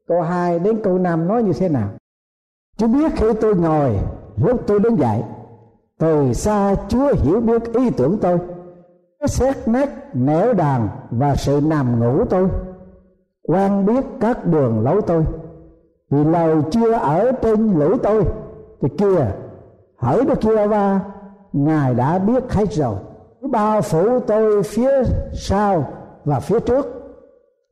câu 0.07 0.23
2 0.23 0.59
đến 0.59 0.81
câu 0.83 0.99
5 0.99 1.29
nói 1.29 1.43
như 1.43 1.53
thế 1.53 1.69
nào? 1.69 1.89
Chúa 2.77 2.89
biết 2.89 3.13
khi 3.17 3.27
tôi 3.41 3.57
ngồi 3.57 3.99
lúc 4.37 4.61
tôi 4.67 4.81
đứng 4.81 4.99
dậy 4.99 5.23
từ 6.03 6.33
xa 6.33 6.75
chúa 6.89 7.13
hiểu 7.15 7.41
biết 7.41 7.73
ý 7.75 7.91
tưởng 7.91 8.19
tôi. 8.23 8.39
Xét 9.27 9.69
nét 9.69 9.89
nẻo 10.15 10.53
đàn 10.53 10.89
và 11.11 11.37
sự 11.37 11.61
nằm 11.65 12.01
ngủ 12.01 12.25
tôi, 12.25 12.49
quan 13.43 13.87
biết 13.87 14.05
các 14.21 14.47
đường 14.47 14.81
lối 14.81 15.03
tôi. 15.07 15.25
Vì 16.11 16.25
lời 16.25 16.57
chưa 16.71 16.93
ở 16.93 17.33
trên 17.33 17.79
lưỡi 17.79 17.97
tôi, 18.03 18.25
thì 18.81 18.89
kia 18.99 19.27
hỡi 19.99 20.25
đức 20.25 20.41
kia 20.41 20.67
va 20.67 21.01
ngài 21.53 21.95
đã 21.95 22.19
biết 22.19 22.53
hết 22.53 22.73
rồi. 22.73 22.95
Bao 23.51 23.83
phủ 23.83 24.21
tôi 24.21 24.63
phía 24.63 25.03
sau 25.33 25.85
và 26.25 26.41
phía 26.41 26.61
trước, 26.61 26.87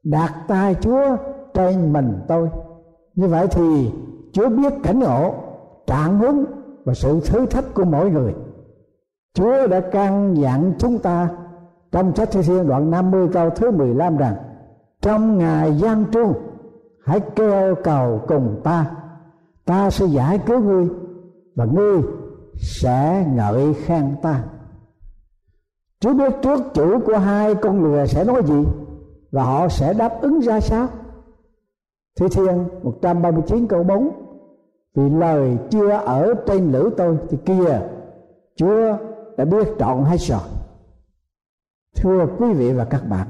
đặt 0.03 0.35
tay 0.49 0.75
chúa 0.81 1.17
trên 1.55 1.93
mình 1.93 2.21
tôi. 2.29 2.49
Như 3.15 3.29
vậy 3.29 3.47
thì 3.51 3.93
chúa 4.33 4.49
biết 4.49 4.73
cảnh 4.83 4.99
ngộ 4.99 5.35
trạng 5.91 6.19
huống 6.19 6.45
và 6.85 6.95
sự 6.95 7.21
thử 7.21 7.47
thách 7.47 7.75
của 7.75 7.85
mỗi 7.85 8.11
người. 8.11 8.35
Chúa 9.35 9.67
đã 9.67 9.81
căn 9.81 10.35
dặn 10.37 10.73
chúng 10.79 10.99
ta 10.99 11.29
trong 11.93 12.17
sách 12.17 12.29
Thi 12.33 12.43
Thiên 12.43 12.67
đoạn 12.69 12.91
50 12.91 13.29
câu 13.33 13.51
thứ 13.51 13.71
15 13.71 14.17
rằng, 14.17 14.37
trong 15.03 15.39
ngày 15.39 15.79
gian 15.79 16.05
truân, 16.13 16.33
hãy 17.05 17.21
kêu 17.37 17.75
cầu 17.85 18.21
cùng 18.29 18.61
ta. 18.65 18.91
Ta 19.65 19.91
sẽ 19.91 20.07
giải 20.07 20.39
cứu 20.47 20.61
ngươi 20.61 20.89
và 21.55 21.65
ngươi 21.65 22.03
sẽ 22.55 23.27
ngợi 23.35 23.75
khen 23.75 24.17
ta. 24.23 24.45
Chúa 26.01 26.15
biết 26.15 26.33
trước 26.43 26.61
chủ 26.75 27.01
của 27.07 27.19
hai 27.19 27.55
con 27.55 27.85
lừa 27.85 28.07
sẽ 28.07 28.25
nói 28.25 28.43
gì 28.45 28.65
và 29.33 29.45
họ 29.45 29.69
sẽ 29.69 29.95
đáp 29.95 30.21
ứng 30.21 30.41
ra 30.41 30.61
sao? 30.61 30.89
Thi 32.21 32.27
Thiên 32.29 32.69
139 32.83 33.67
câu 33.67 33.85
4 33.85 34.30
vì 34.95 35.11
lời 35.11 35.59
chưa 35.71 35.91
ở 35.91 36.35
trên 36.47 36.73
lưỡi 36.73 36.91
tôi 36.97 37.19
thì 37.29 37.39
kia, 37.45 37.81
chúa 38.57 38.97
đã 39.37 39.45
biết 39.45 39.69
trọn 39.79 40.05
hay 40.05 40.19
rồi 40.19 40.41
thưa 41.97 42.27
quý 42.39 42.53
vị 42.53 42.73
và 42.73 42.85
các 42.85 43.03
bạn, 43.09 43.27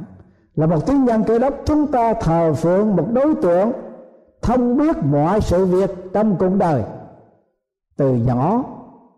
là 0.54 0.66
một 0.66 0.86
tín 0.86 1.04
nhân 1.04 1.24
cơ 1.26 1.38
đốc, 1.38 1.54
chúng 1.64 1.86
ta 1.86 2.14
thờ 2.14 2.52
phượng 2.52 2.96
một 2.96 3.06
đối 3.12 3.34
tượng 3.34 3.72
thông 4.42 4.76
biết 4.76 4.96
mọi 5.04 5.40
sự 5.40 5.64
việc 5.64 5.90
trong 6.12 6.36
cuộc 6.38 6.54
đời, 6.58 6.82
từ 7.96 8.14
nhỏ 8.14 8.64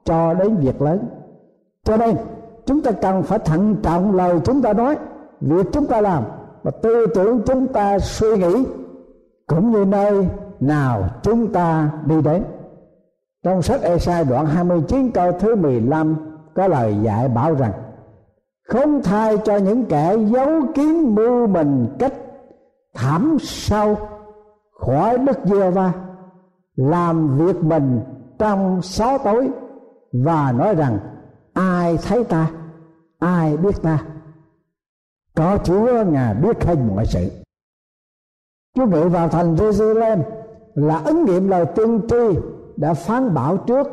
cho 0.04 0.34
đến 0.34 0.56
việc 0.56 0.82
lớn. 0.82 1.08
Cho 1.84 1.96
nên, 1.96 2.16
chúng 2.66 2.80
ta 2.82 2.90
cần 2.92 3.22
phải 3.22 3.38
thận 3.38 3.76
trọng 3.82 4.16
lời 4.16 4.40
chúng 4.44 4.62
ta 4.62 4.72
nói, 4.72 4.96
việc 5.40 5.66
chúng 5.72 5.86
ta 5.86 6.00
làm 6.00 6.24
và 6.62 6.70
tư 6.70 7.06
tưởng 7.14 7.42
chúng 7.46 7.66
ta 7.66 7.98
suy 7.98 8.36
nghĩ, 8.36 8.64
cũng 9.46 9.70
như 9.70 9.84
nơi 9.84 10.28
nào 10.62 11.08
chúng 11.22 11.52
ta 11.52 11.90
đi 12.06 12.22
đến. 12.22 12.44
Trong 13.44 13.62
sách 13.62 13.82
Esai 13.82 14.24
đoạn 14.24 14.46
29 14.46 15.10
câu 15.10 15.32
thứ 15.32 15.54
15 15.54 16.16
có 16.54 16.68
lời 16.68 16.96
dạy 17.02 17.28
bảo 17.28 17.54
rằng, 17.54 17.72
không 18.68 19.02
thay 19.02 19.38
cho 19.44 19.56
những 19.56 19.84
kẻ 19.84 20.16
giấu 20.16 20.62
kín 20.74 21.14
mưu 21.14 21.46
mình 21.46 21.96
cách 21.98 22.12
thảm 22.94 23.36
sâu 23.40 23.96
khỏi 24.80 25.18
đất 25.18 25.38
giê 25.44 25.70
va 25.70 25.92
làm 26.76 27.38
việc 27.38 27.64
mình 27.64 28.00
trong 28.38 28.82
xó 28.82 29.18
tối 29.18 29.50
và 30.12 30.52
nói 30.52 30.74
rằng, 30.74 30.98
ai 31.52 31.98
thấy 32.02 32.24
ta? 32.24 32.50
Ai 33.18 33.56
biết 33.56 33.82
ta 33.82 33.98
có 35.36 35.58
chúa 35.64 36.04
ngài 36.04 36.34
biết 36.34 36.64
hết 36.64 36.76
mọi 36.88 37.06
sự. 37.06 37.30
Chúa 38.74 38.86
ngự 38.86 39.08
vào 39.08 39.28
thành 39.28 39.54
jerusalem 39.54 40.22
là 40.74 41.02
ứng 41.04 41.24
nghiệm 41.24 41.48
lời 41.48 41.66
tiên 41.66 42.00
tri 42.08 42.40
đã 42.76 42.94
phán 42.94 43.34
bảo 43.34 43.56
trước. 43.56 43.86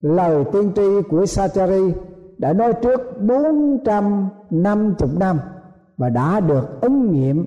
Lời 0.00 0.44
tiên 0.52 0.72
tri 0.76 1.08
của 1.10 1.26
Sachari 1.26 1.94
đã 2.38 2.52
nói 2.52 2.72
trước 2.82 3.00
450 3.20 5.08
năm 5.18 5.38
và 5.96 6.08
đã 6.08 6.40
được 6.40 6.80
ứng 6.80 7.10
nghiệm. 7.12 7.44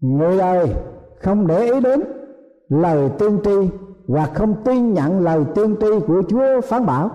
Người 0.00 0.38
đời 0.38 0.74
không 1.16 1.46
để 1.46 1.72
ý 1.72 1.80
đến 1.80 2.02
lời 2.68 3.10
tiên 3.18 3.38
tri 3.44 3.70
hoặc 4.08 4.30
không 4.34 4.54
tin 4.64 4.92
nhận 4.92 5.20
lời 5.20 5.44
tiên 5.54 5.76
tri 5.80 5.86
của 6.06 6.22
Chúa 6.28 6.60
phán 6.60 6.86
bảo. 6.86 7.10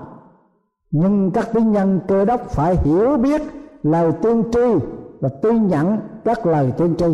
Nhưng 0.92 1.32
các 1.32 1.50
tín 1.54 1.72
nhân 1.72 2.00
cơ 2.08 2.26
đốc 2.26 2.42
phải 2.50 2.76
hiểu 2.76 3.18
biết 3.18 3.42
lời 3.84 4.12
tiên 4.22 4.44
tri 4.52 4.86
và 5.20 5.30
tin 5.42 5.68
nhận 5.68 5.98
các 6.24 6.46
lời 6.46 6.74
tiên 6.78 6.96
tri 6.98 7.06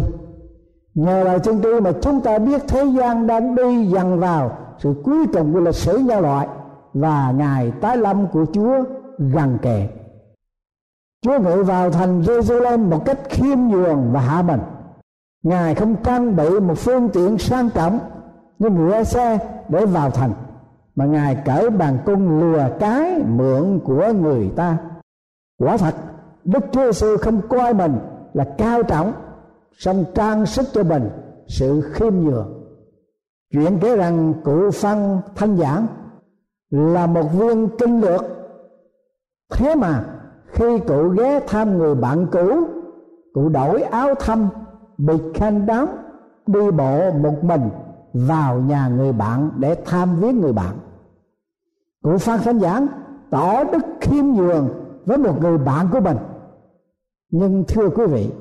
nhờ 0.93 1.23
lời 1.23 1.39
tiên 1.39 1.62
tri 1.63 1.80
mà 1.82 1.91
chúng 2.01 2.21
ta 2.21 2.39
biết 2.39 2.62
thế 2.67 2.86
gian 2.86 3.27
đang 3.27 3.56
đi 3.56 3.86
dần 3.86 4.19
vào, 4.19 4.58
sự 4.77 4.93
cuối 5.04 5.25
cùng 5.34 5.54
của 5.54 5.60
lịch 5.60 5.75
sử 5.75 5.97
nhân 5.97 6.21
loại 6.21 6.47
và 6.93 7.32
ngày 7.32 7.71
tái 7.82 7.97
lâm 7.97 8.27
của 8.27 8.45
Chúa 8.54 8.84
gần 9.17 9.58
kề. 9.62 9.88
Chúa 11.21 11.39
ngự 11.39 11.63
vào 11.63 11.91
thành 11.91 12.21
Jerusalem 12.21 12.89
một 12.89 13.06
cách 13.06 13.19
khiêm 13.30 13.60
nhường 13.60 14.12
và 14.12 14.19
hạ 14.19 14.41
mình. 14.41 14.62
Ngài 15.43 15.75
không 15.75 15.95
trang 16.04 16.36
bị 16.36 16.60
một 16.60 16.77
phương 16.77 17.10
tiện 17.10 17.38
sang 17.38 17.69
trọng 17.69 17.99
như 18.60 18.69
ngựa 18.69 19.04
xe 19.04 19.39
để 19.69 19.86
vào 19.86 20.12
thành, 20.12 20.32
mà 20.95 21.06
ngài 21.06 21.36
cởi 21.45 21.69
bàn 21.69 21.97
cung 22.06 22.39
lùa 22.39 22.63
cái 22.80 23.23
mượn 23.27 23.80
của 23.84 24.13
người 24.13 24.51
ta 24.56 24.77
quả 25.60 25.77
thật, 25.77 25.95
đức 26.43 26.63
chúa 26.71 26.86
giêsu 26.86 27.17
không 27.17 27.41
coi 27.49 27.73
mình 27.73 27.95
là 28.34 28.45
cao 28.58 28.84
trọng 28.84 29.13
xong 29.77 30.05
trang 30.15 30.45
sức 30.45 30.65
cho 30.73 30.84
mình, 30.84 31.10
sự 31.47 31.81
khiêm 31.93 32.13
nhường. 32.15 32.63
Chuyện 33.51 33.77
kể 33.81 33.95
rằng 33.95 34.34
cụ 34.43 34.71
phan 34.71 35.19
thanh 35.36 35.57
giảng 35.57 35.88
là 36.69 37.07
một 37.07 37.23
viên 37.34 37.69
kinh 37.77 38.01
lược. 38.01 38.21
Thế 39.51 39.75
mà, 39.75 40.05
khi 40.45 40.79
cụ 40.79 41.10
ghé 41.10 41.39
thăm 41.47 41.77
người 41.77 41.95
bạn 41.95 42.27
cũ, 42.31 42.63
cụ 43.34 43.49
đổi 43.49 43.81
áo 43.81 44.15
thăm, 44.15 44.49
bịt 44.97 45.21
khăn 45.34 45.65
đám, 45.65 45.88
đi 46.47 46.71
bộ 46.71 47.12
một 47.12 47.43
mình 47.43 47.69
vào 48.13 48.60
nhà 48.60 48.88
người 48.88 49.12
bạn 49.12 49.51
để 49.57 49.75
tham 49.86 50.15
viếng 50.19 50.41
người 50.41 50.53
bạn. 50.53 50.75
Cụ 52.03 52.17
phan 52.17 52.39
thanh 52.39 52.60
giảng 52.60 52.88
tỏ 53.29 53.63
đức 53.63 53.81
khiêm 54.01 54.25
nhường 54.25 54.69
với 55.05 55.17
một 55.17 55.41
người 55.41 55.57
bạn 55.57 55.88
của 55.91 55.99
mình. 55.99 56.17
Nhưng 57.31 57.63
thưa 57.67 57.89
quý 57.89 58.05
vị 58.05 58.31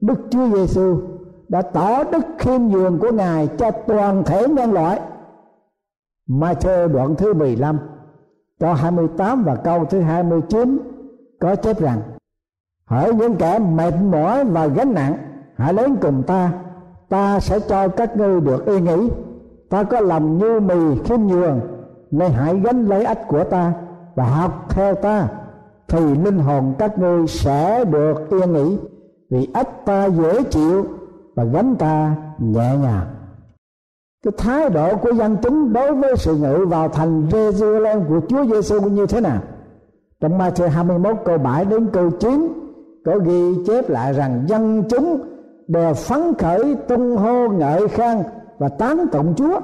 đức 0.00 0.18
chúa 0.30 0.48
giêsu 0.56 1.00
đã 1.48 1.62
tỏ 1.62 2.04
đức 2.04 2.26
khiêm 2.38 2.62
nhường 2.62 2.98
của 2.98 3.12
ngài 3.12 3.48
cho 3.58 3.70
toàn 3.70 4.22
thể 4.24 4.48
nhân 4.48 4.72
loại. 4.72 5.00
Matthew 6.28 6.88
đoạn 6.88 7.14
thứ 7.14 7.34
15 7.34 7.78
câu 8.60 8.74
28 8.74 9.44
và 9.44 9.54
câu 9.54 9.84
thứ 9.84 10.00
29 10.00 10.78
có 11.40 11.56
chép 11.56 11.80
rằng, 11.80 12.00
hỡi 12.84 13.14
những 13.14 13.36
kẻ 13.36 13.58
mệt 13.58 13.94
mỏi 14.10 14.44
và 14.44 14.66
gánh 14.66 14.94
nặng, 14.94 15.16
hãy 15.56 15.72
đến 15.72 15.96
cùng 15.96 16.22
ta. 16.22 16.52
Ta 17.08 17.40
sẽ 17.40 17.60
cho 17.60 17.88
các 17.88 18.16
ngươi 18.16 18.40
được 18.40 18.66
yên 18.66 18.84
nghỉ. 18.84 19.10
Ta 19.68 19.82
có 19.82 20.00
lòng 20.00 20.38
như 20.38 20.60
mì 20.60 20.98
khiêm 21.04 21.20
nhường, 21.20 21.60
nên 22.10 22.32
hãy 22.32 22.60
gánh 22.60 22.86
lấy 22.86 23.04
ách 23.04 23.28
của 23.28 23.44
ta 23.44 23.72
và 24.14 24.24
học 24.24 24.66
theo 24.70 24.94
ta, 24.94 25.28
thì 25.88 26.14
linh 26.14 26.38
hồn 26.38 26.74
các 26.78 26.98
ngươi 26.98 27.26
sẽ 27.26 27.84
được 27.84 28.30
yên 28.30 28.52
nghỉ 28.52 28.78
vì 29.30 29.48
ách 29.54 29.84
ta 29.84 30.06
dễ 30.06 30.42
chịu 30.42 30.86
và 31.34 31.44
gánh 31.44 31.76
ta 31.76 32.16
nhẹ 32.38 32.76
nhàng. 32.82 33.06
Cái 34.24 34.32
thái 34.38 34.70
độ 34.70 34.96
của 34.96 35.12
dân 35.12 35.36
chúng 35.42 35.72
đối 35.72 35.94
với 35.94 36.16
sự 36.16 36.36
ngự 36.36 36.66
vào 36.68 36.88
thành 36.88 37.28
Jerusalem 37.28 38.08
của 38.08 38.20
Chúa 38.28 38.44
Giêsu 38.44 38.80
như 38.80 39.06
thế 39.06 39.20
nào? 39.20 39.40
Trong 40.20 40.38
Matthew 40.38 40.68
21 40.68 41.16
câu 41.24 41.38
7 41.38 41.64
đến 41.64 41.88
câu 41.92 42.10
9 42.10 42.48
có 43.04 43.18
ghi 43.18 43.64
chép 43.66 43.90
lại 43.90 44.12
rằng 44.12 44.44
dân 44.48 44.82
chúng 44.90 45.20
đều 45.68 45.94
phấn 45.94 46.34
khởi, 46.38 46.76
tung 46.88 47.16
hô, 47.16 47.48
ngợi 47.48 47.88
khen 47.88 48.18
và 48.58 48.68
tán 48.68 49.06
tụng 49.12 49.34
Chúa. 49.36 49.60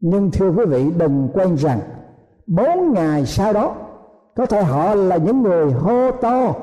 Nhưng 0.00 0.30
thưa 0.30 0.50
quý 0.50 0.64
vị, 0.64 0.90
đừng 0.98 1.28
quên 1.34 1.56
rằng 1.56 1.78
bốn 2.46 2.92
ngày 2.92 3.26
sau 3.26 3.52
đó, 3.52 3.74
có 4.36 4.46
thể 4.46 4.62
họ 4.62 4.94
là 4.94 5.16
những 5.16 5.42
người 5.42 5.72
hô 5.72 6.10
to 6.10 6.54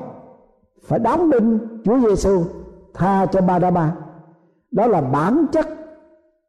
phải 0.82 0.98
đóng 0.98 1.30
đinh 1.30 1.58
Chúa 1.84 1.98
Giêsu 1.98 2.44
tha 2.94 3.26
cho 3.26 3.40
ba 3.40 3.58
đa 3.58 3.70
ba 3.70 3.94
đó 4.70 4.86
là 4.86 5.00
bản 5.00 5.46
chất 5.52 5.66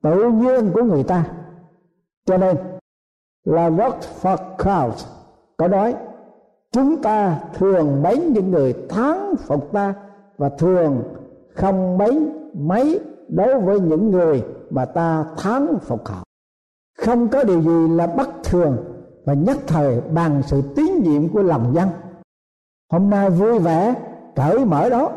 tự 0.02 0.30
nhiên 0.32 0.72
của 0.74 0.84
người 0.84 1.04
ta. 1.04 1.26
Cho 2.26 2.38
nên 2.38 2.58
là 3.44 3.70
not 3.70 3.96
for 4.22 4.38
crowds 4.58 5.06
có 5.58 5.68
nói, 5.68 5.96
chúng 6.72 7.02
ta 7.02 7.40
thường 7.54 8.02
mấy 8.02 8.18
những 8.18 8.52
người 8.52 8.74
thắng 8.90 9.36
phục 9.36 9.72
ta 9.72 9.94
và 10.38 10.50
thường 10.50 11.04
không 11.56 11.98
mấy 11.98 12.32
mấy 12.54 13.00
đối 13.30 13.60
với 13.60 13.80
những 13.80 14.12
người 14.12 14.44
mà 14.70 14.86
ta 14.86 15.26
thắng 15.38 15.80
phục 15.80 16.08
họ. 16.08 16.24
Không 16.98 17.28
có 17.28 17.44
điều 17.44 17.62
gì 17.62 17.96
là 17.96 18.08
bất 18.08 18.30
thường 18.44 18.78
và 19.26 19.34
nhất 19.34 19.58
thời 19.68 20.02
bằng 20.02 20.42
sự 20.48 20.62
tín 20.76 21.04
nhiệm 21.04 21.30
của 21.30 21.42
lòng 21.42 21.74
dân. 21.76 21.90
Hôm 22.92 23.10
nay 23.10 23.30
vui 23.30 23.60
vẻ 23.60 23.96
cởi 24.36 24.66
mở 24.66 24.90
đó. 24.90 25.12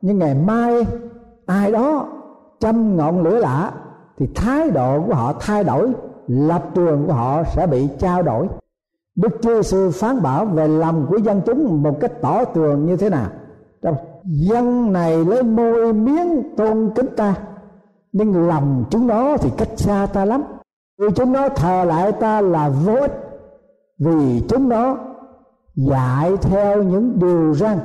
Nhưng 0.00 0.18
ngày 0.18 0.34
mai 0.34 0.86
ai 1.46 1.72
đó 1.72 2.06
châm 2.60 2.96
ngọn 2.96 3.22
lửa 3.22 3.38
lạ 3.38 3.72
thì 4.18 4.28
thái 4.34 4.70
độ 4.70 5.02
của 5.06 5.14
họ 5.14 5.32
thay 5.40 5.64
đổi, 5.64 5.92
lập 6.26 6.62
trường 6.74 7.06
của 7.06 7.12
họ 7.12 7.42
sẽ 7.44 7.66
bị 7.66 7.88
trao 7.98 8.22
đổi. 8.22 8.48
Đức 9.16 9.38
chúa 9.42 9.62
sư 9.62 9.90
phán 9.94 10.22
bảo 10.22 10.44
về 10.44 10.68
lòng 10.68 11.06
của 11.10 11.16
dân 11.16 11.40
chúng 11.46 11.82
một 11.82 12.00
cách 12.00 12.12
tỏ 12.20 12.44
tường 12.44 12.86
như 12.86 12.96
thế 12.96 13.10
nào? 13.10 13.26
Trong 13.82 13.94
dân 14.24 14.92
này 14.92 15.24
lấy 15.24 15.42
môi 15.42 15.92
miếng 15.92 16.56
tôn 16.56 16.90
kính 16.94 17.08
ta, 17.16 17.34
nhưng 18.12 18.48
lòng 18.48 18.84
chúng 18.90 19.06
nó 19.06 19.36
thì 19.36 19.50
cách 19.58 19.68
xa 19.76 20.06
ta 20.12 20.24
lắm. 20.24 20.42
Vì 20.98 21.06
chúng 21.14 21.32
nó 21.32 21.48
thờ 21.48 21.84
lại 21.84 22.12
ta 22.12 22.40
là 22.40 22.68
vô 22.68 22.94
ích, 22.94 23.12
vì 23.98 24.42
chúng 24.48 24.68
nó 24.68 24.96
dạy 25.74 26.36
theo 26.36 26.82
những 26.82 27.18
điều 27.18 27.54
răn 27.54 27.78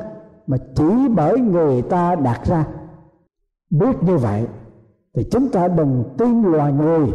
mà 0.48 0.58
chỉ 0.76 1.08
bởi 1.16 1.40
người 1.40 1.82
ta 1.82 2.16
đặt 2.16 2.46
ra. 2.46 2.66
Biết 3.70 4.04
như 4.04 4.18
vậy, 4.18 4.48
thì 5.16 5.24
chúng 5.32 5.50
ta 5.50 5.68
đừng 5.68 6.04
tin 6.18 6.44
loài 6.44 6.74
người, 6.74 7.08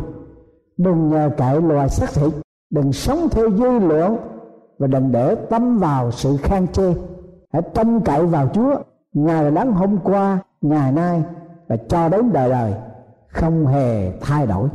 đừng 0.77 1.11
nhờ 1.11 1.31
cậy 1.37 1.63
loài 1.63 1.89
xác 1.89 2.13
thịt, 2.13 2.33
đừng 2.71 2.93
sống 2.93 3.29
theo 3.31 3.51
dư 3.51 3.79
luận 3.79 4.17
và 4.79 4.87
đừng 4.87 5.13
để 5.13 5.35
tâm 5.35 5.79
vào 5.79 6.11
sự 6.11 6.37
khan 6.37 6.67
chê. 6.67 6.95
Hãy 7.53 7.63
trông 7.75 8.01
cậy 8.01 8.27
vào 8.27 8.49
chúa, 8.55 8.75
ngài 9.13 9.45
là 9.45 9.51
đấng 9.51 9.73
hôm 9.73 9.99
qua, 10.05 10.39
ngày 10.61 10.93
nay, 10.93 11.23
và 11.69 11.77
cho 11.89 12.09
đến 12.09 12.33
đời 12.33 12.51
đời, 12.51 12.75
không 13.29 13.67
hề 13.67 14.13
thay 14.21 14.47
đổi. 14.47 14.69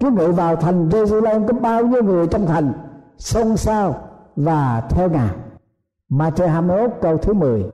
Chúa 0.00 0.10
ngự 0.10 0.32
vào 0.32 0.56
thành 0.56 0.88
Jerusalem 0.88 1.46
có 1.46 1.52
bao 1.52 1.86
nhiêu 1.86 2.02
người 2.02 2.26
trong 2.26 2.46
thành? 2.46 2.72
Xôn 3.18 3.56
xao 3.56 3.94
và 4.36 4.88
theo 4.90 5.10
Ngài. 5.10 5.30
Matthew 6.10 6.48
21 6.48 6.90
câu 7.00 7.18
thứ 7.18 7.32
10 7.32 7.70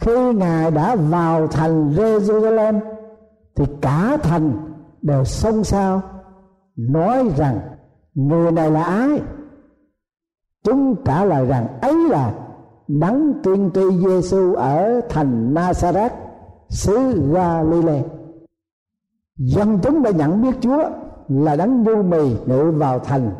Khi 0.00 0.32
Ngài 0.34 0.70
đã 0.70 0.96
vào 0.96 1.46
thành 1.46 1.90
Jerusalem, 1.90 2.80
thì 3.56 3.64
cả 3.80 4.16
thành 4.22 4.74
đều 5.02 5.24
xôn 5.24 5.64
xao, 5.64 6.02
nói 6.76 7.30
rằng, 7.36 7.60
người 8.14 8.52
này 8.52 8.70
là 8.70 8.82
ai? 8.82 9.22
Chúng 10.64 11.04
trả 11.04 11.24
lời 11.24 11.46
rằng, 11.46 11.80
ấy 11.80 12.08
là 12.10 12.34
đấng 12.88 13.32
tiên 13.42 13.70
tri 13.74 13.98
Giêsu 14.06 14.54
ở 14.54 15.00
thành 15.08 15.54
Nazareth, 15.54 16.10
xứ 16.68 17.30
Galilee. 17.32 18.02
Dân 19.36 19.78
chúng 19.82 20.02
đã 20.02 20.10
nhận 20.10 20.42
biết 20.42 20.56
Chúa 20.60 20.90
là 21.28 21.56
đấng 21.56 21.82
nhu 21.82 22.02
mì 22.02 22.36
ngự 22.46 22.70
vào 22.76 22.98
thành 22.98 23.30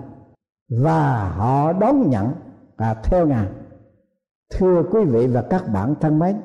và 0.83 1.29
họ 1.29 1.73
đón 1.73 2.11
nhận 2.11 2.33
và 2.77 2.95
theo 2.95 3.27
ngài 3.27 3.47
thưa 4.51 4.83
quý 4.91 5.05
vị 5.05 5.27
và 5.27 5.43
các 5.43 5.65
bạn 5.73 5.95
thân 6.01 6.19
mến, 6.19 6.37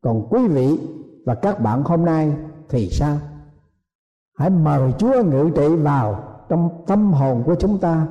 còn 0.00 0.26
quý 0.30 0.48
vị 0.48 0.78
và 1.26 1.34
các 1.34 1.60
bạn 1.60 1.82
hôm 1.82 2.04
nay 2.04 2.36
thì 2.68 2.88
sao? 2.90 3.16
Hãy 4.38 4.50
mời 4.50 4.92
chúa 4.98 5.22
ngự 5.22 5.50
trị 5.54 5.76
vào 5.76 6.22
trong 6.48 6.84
tâm 6.86 7.12
hồn 7.12 7.42
của 7.46 7.54
chúng 7.54 7.78
ta, 7.78 8.06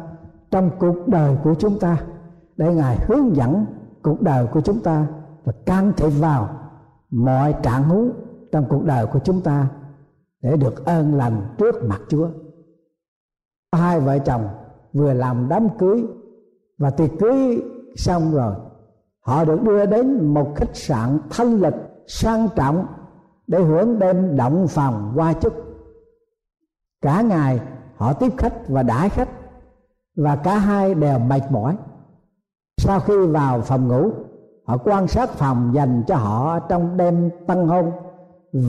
trong 0.52 0.70
cuộc 0.80 1.08
đời 1.08 1.38
của 1.44 1.56
chúng 1.60 1.80
ta, 1.80 1.98
để 2.58 2.74
ngài 2.74 2.98
hướng 3.08 3.36
dẫn 3.36 3.66
cuộc 4.02 4.22
đời 4.22 4.48
của 4.48 4.62
chúng 4.62 4.80
ta 4.80 5.08
và 5.44 5.54
can 5.66 5.94
thiệp 5.98 6.10
vào 6.10 6.50
mọi 7.10 7.56
trạng 7.64 7.84
huống 7.84 8.12
trong 8.52 8.66
cuộc 8.70 8.84
đời 8.84 9.06
của 9.06 9.20
chúng 9.20 9.42
ta 9.42 9.68
để 10.42 10.58
được 10.58 10.86
ơn 10.86 11.16
lành 11.16 11.56
trước 11.58 11.76
mặt 11.84 12.02
chúa. 12.08 12.30
Hai 13.72 14.00
vợ 14.00 14.20
chồng 14.20 14.48
vừa 14.94 15.14
làm 15.14 15.50
đám 15.50 15.68
cưới 15.78 16.06
và 16.78 16.90
tiệc 16.90 17.10
cưới 17.20 17.62
xong 17.96 18.32
rồi 18.34 18.56
họ 19.30 19.46
được 19.46 19.62
đưa 19.62 19.86
đến 19.86 20.34
một 20.34 20.56
khách 20.56 20.76
sạn 20.76 21.20
thanh 21.30 21.62
lịch, 21.62 21.74
sang 22.08 22.48
trọng 22.56 22.86
để 23.48 23.60
hưởng 23.60 24.00
đêm 24.00 24.38
động 24.38 24.68
phòng 24.68 25.12
qua 25.16 25.34
chúc 25.34 25.54
cả 27.02 27.22
ngày, 27.22 27.60
họ 27.96 28.14
tiếp 28.14 28.32
khách 28.38 28.54
và 28.68 28.84
đãi 28.84 29.10
khách, 29.10 29.30
và 30.16 30.36
cả 30.36 30.58
hai 30.58 30.94
đều 30.94 31.20
mệt 31.20 31.42
mỏi. 31.50 31.78
Sau 32.78 33.00
khi 33.00 33.18
vào 33.28 33.62
phòng 33.62 33.88
ngủ, 33.88 34.12
họ 34.66 34.78
quan 34.78 35.08
sát 35.08 35.30
phòng 35.30 35.72
dành 35.76 36.04
cho 36.08 36.16
họ 36.16 36.60
trong 36.60 36.98
đêm 36.98 37.30
tân 37.48 37.68
hôn. 37.68 37.92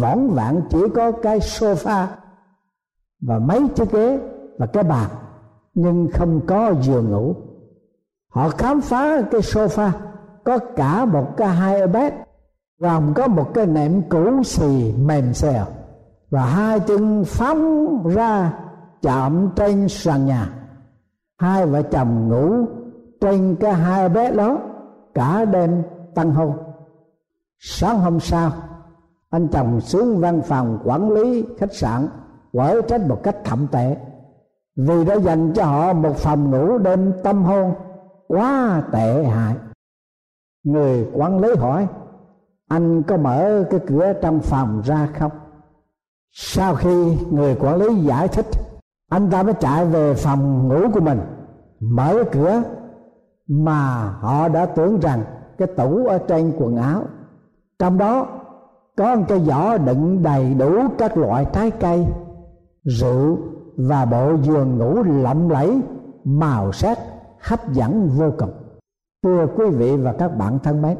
Võng 0.00 0.30
vạn 0.30 0.60
chỉ 0.70 0.78
có 0.94 1.12
cái 1.12 1.38
sofa 1.38 2.06
và 3.20 3.38
mấy 3.38 3.68
chiếc 3.68 3.92
ghế 3.92 4.18
và 4.58 4.66
cái 4.66 4.82
bàn, 4.82 5.10
nhưng 5.74 6.08
không 6.12 6.40
có 6.46 6.74
giường 6.82 7.10
ngủ. 7.10 7.34
Họ 8.28 8.48
khám 8.48 8.80
phá 8.80 9.22
cái 9.30 9.40
sofa 9.40 9.90
có 10.44 10.58
cả 10.58 11.04
một 11.04 11.36
cái 11.36 11.48
hai 11.48 11.86
bed 11.86 12.12
gồm 12.78 13.14
có 13.14 13.28
một 13.28 13.54
cái 13.54 13.66
nệm 13.66 14.02
cũ 14.02 14.42
xì 14.44 14.94
mềm 14.98 15.34
xèo. 15.34 15.64
Và 16.30 16.42
hai 16.42 16.80
chân 16.80 17.24
phóng 17.26 18.02
ra 18.08 18.52
chạm 19.02 19.50
trên 19.56 19.88
sàn 19.88 20.26
nhà. 20.26 20.52
Hai 21.38 21.66
vợ 21.66 21.82
chồng 21.82 22.28
ngủ 22.28 22.66
trên 23.20 23.56
cái 23.60 23.72
hai 23.72 24.08
bé 24.08 24.32
đó 24.32 24.58
cả 25.14 25.44
đêm 25.44 25.82
tăng 26.14 26.30
hôn. 26.30 26.52
Sáng 27.58 27.98
hôm 27.98 28.20
sau, 28.20 28.52
anh 29.30 29.48
chồng 29.48 29.80
xuống 29.80 30.20
văn 30.20 30.42
phòng 30.42 30.78
quản 30.84 31.10
lý 31.10 31.44
khách 31.58 31.74
sạn 31.74 32.08
quở 32.52 32.80
trách 32.88 33.08
một 33.08 33.22
cách 33.22 33.36
thậm 33.44 33.66
tệ. 33.72 33.96
Vì 34.76 35.04
đã 35.04 35.14
dành 35.14 35.52
cho 35.52 35.64
họ 35.64 35.92
một 35.92 36.16
phòng 36.16 36.50
ngủ 36.50 36.78
đêm 36.78 37.12
tâm 37.22 37.44
hôn 37.44 37.74
quá 38.28 38.82
tệ 38.92 39.24
hại 39.24 39.54
người 40.64 41.08
quản 41.12 41.40
lý 41.40 41.48
hỏi, 41.58 41.88
anh 42.68 43.02
có 43.02 43.16
mở 43.16 43.64
cái 43.70 43.80
cửa 43.86 44.12
trong 44.22 44.40
phòng 44.40 44.82
ra 44.84 45.08
không? 45.18 45.32
Sau 46.32 46.74
khi 46.74 47.18
người 47.30 47.56
quản 47.60 47.76
lý 47.76 47.94
giải 47.94 48.28
thích, 48.28 48.46
anh 49.10 49.30
ta 49.30 49.42
mới 49.42 49.54
chạy 49.54 49.84
về 49.84 50.14
phòng 50.14 50.68
ngủ 50.68 50.90
của 50.94 51.00
mình, 51.00 51.20
mở 51.80 52.14
cái 52.14 52.24
cửa 52.32 52.62
mà 53.48 54.10
họ 54.20 54.48
đã 54.48 54.66
tưởng 54.66 55.00
rằng 55.00 55.22
cái 55.58 55.68
tủ 55.76 56.06
ở 56.06 56.18
trên 56.18 56.52
quần 56.58 56.76
áo. 56.76 57.02
Trong 57.78 57.98
đó 57.98 58.26
có 58.96 59.16
một 59.16 59.24
cái 59.28 59.40
giỏ 59.40 59.78
đựng 59.78 60.22
đầy 60.22 60.54
đủ 60.54 60.88
các 60.98 61.16
loại 61.16 61.46
trái 61.52 61.70
cây, 61.70 62.06
rượu 62.84 63.38
và 63.76 64.04
bộ 64.04 64.36
giường 64.42 64.78
ngủ 64.78 65.02
lộng 65.02 65.50
lẫy, 65.50 65.80
màu 66.24 66.72
sắc 66.72 66.98
hấp 67.40 67.72
dẫn 67.72 68.08
vô 68.08 68.30
cùng 68.38 68.50
thưa 69.22 69.46
quý 69.56 69.64
vị 69.70 69.96
và 69.96 70.12
các 70.12 70.28
bạn 70.28 70.58
thân 70.58 70.82
mến, 70.82 70.96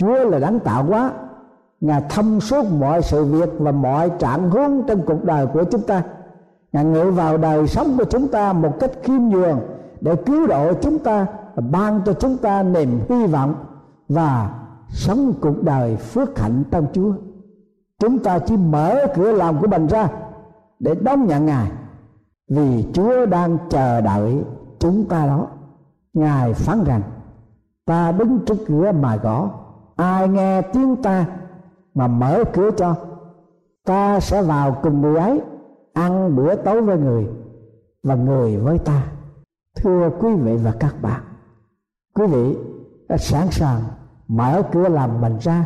chúa 0.00 0.24
là 0.24 0.38
đáng 0.38 0.60
tạo 0.60 0.86
quá 0.88 1.12
ngài 1.80 2.02
thông 2.08 2.40
suốt 2.40 2.66
mọi 2.78 3.02
sự 3.02 3.24
việc 3.24 3.48
và 3.58 3.72
mọi 3.72 4.10
trạng 4.18 4.50
huống 4.50 4.82
trong 4.86 5.02
cuộc 5.06 5.24
đời 5.24 5.46
của 5.46 5.64
chúng 5.64 5.82
ta 5.82 6.02
ngài 6.72 6.84
ngự 6.84 7.10
vào 7.10 7.38
đời 7.38 7.66
sống 7.66 7.96
của 7.98 8.04
chúng 8.04 8.28
ta 8.28 8.52
một 8.52 8.80
cách 8.80 8.90
khiêm 9.02 9.22
nhường 9.22 9.60
để 10.00 10.16
cứu 10.26 10.46
độ 10.46 10.72
chúng 10.74 10.98
ta 10.98 11.26
và 11.54 11.62
ban 11.70 12.00
cho 12.06 12.12
chúng 12.12 12.36
ta 12.36 12.62
niềm 12.62 13.00
hy 13.08 13.26
vọng 13.26 13.54
và 14.08 14.54
sống 14.88 15.32
cuộc 15.40 15.62
đời 15.62 15.96
phước 15.96 16.38
hạnh 16.38 16.64
trong 16.70 16.86
Chúa. 16.92 17.12
Chúng 17.98 18.18
ta 18.18 18.38
chỉ 18.38 18.56
mở 18.56 19.06
cửa 19.14 19.32
lòng 19.32 19.58
của 19.60 19.66
mình 19.66 19.86
ra 19.86 20.08
để 20.78 20.94
đón 20.94 21.26
nhận 21.26 21.46
Ngài, 21.46 21.70
vì 22.48 22.86
Chúa 22.92 23.26
đang 23.26 23.58
chờ 23.70 24.00
đợi 24.00 24.44
chúng 24.78 25.04
ta 25.08 25.26
đó. 25.26 25.46
Ngài 26.14 26.54
phán 26.54 26.84
rằng 26.84 27.02
ta 27.86 28.12
đứng 28.12 28.38
trước 28.46 28.56
cửa 28.66 28.92
mà 28.92 29.16
gõ. 29.16 29.50
Ai 29.96 30.28
nghe 30.28 30.62
tiếng 30.62 31.02
ta 31.02 31.26
mà 31.94 32.06
mở 32.06 32.44
cửa 32.52 32.70
cho, 32.76 32.94
ta 33.84 34.20
sẽ 34.20 34.42
vào 34.42 34.76
cùng 34.82 35.00
người 35.00 35.16
ấy, 35.16 35.40
ăn 35.92 36.36
bữa 36.36 36.54
tối 36.54 36.82
với 36.82 36.98
người 36.98 37.28
và 38.02 38.14
người 38.14 38.56
với 38.56 38.78
ta. 38.78 39.02
Thưa 39.76 40.10
quý 40.20 40.34
vị 40.34 40.56
và 40.56 40.72
các 40.80 40.94
bạn, 41.02 41.22
quý 42.14 42.26
vị 42.26 42.56
đã 43.08 43.16
sẵn 43.16 43.50
sàng 43.50 43.80
mở 44.28 44.62
cửa 44.72 44.88
làm 44.88 45.20
mình 45.20 45.38
ra 45.40 45.64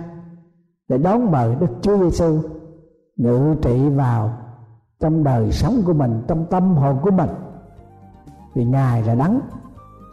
để 0.89 0.99
đón 0.99 1.31
mời 1.31 1.55
Đức 1.61 1.71
Chúa 1.83 1.99
Giêsu 1.99 2.41
ngự 3.17 3.55
trị 3.63 3.89
vào 3.89 4.33
trong 5.01 5.25
đời 5.25 5.53
sống 5.53 5.83
của 5.87 5.93
mình, 5.93 6.23
trong 6.29 6.47
tâm 6.51 6.77
hồn 6.77 6.99
của 7.03 7.11
mình. 7.11 7.31
Vì 8.55 8.65
ngài 8.65 9.03
là 9.03 9.15
đấng, 9.15 9.41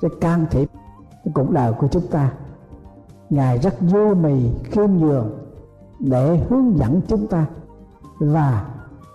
sẽ 0.02 0.08
can 0.22 0.46
thiệp 0.50 0.70
cuộc 1.34 1.52
đời 1.52 1.74
của 1.74 1.88
chúng 1.88 2.08
ta 2.08 2.32
ngài 3.30 3.58
rất 3.58 3.74
vô 3.80 4.14
mì, 4.14 4.50
khiêm 4.64 4.92
nhường 4.92 5.30
để 6.00 6.38
hướng 6.50 6.78
dẫn 6.78 7.02
chúng 7.08 7.28
ta 7.28 7.46
và 8.20 8.66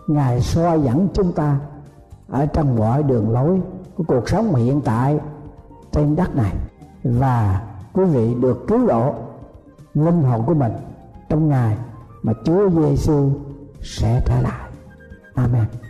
ngài 0.09 0.41
soi 0.41 0.83
dẫn 0.83 1.09
chúng 1.15 1.33
ta 1.33 1.59
ở 2.29 2.47
trong 2.47 2.77
mọi 2.77 3.03
đường 3.03 3.31
lối 3.31 3.61
của 3.97 4.05
cuộc 4.07 4.29
sống 4.29 4.55
hiện 4.55 4.81
tại 4.85 5.21
trên 5.93 6.17
đất 6.17 6.37
này 6.37 6.53
và 7.05 7.63
quý 7.93 8.05
vị 8.05 8.35
được 8.35 8.65
cứu 8.69 8.87
độ 8.87 9.15
linh 9.95 10.23
hồn 10.23 10.43
của 10.47 10.55
mình 10.55 10.73
trong 11.29 11.49
ngày 11.49 11.77
mà 12.23 12.33
Chúa 12.45 12.71
Giêsu 12.71 13.31
sẽ 13.83 14.23
trở 14.27 14.41
lại. 14.41 14.71
Amen. 15.35 15.90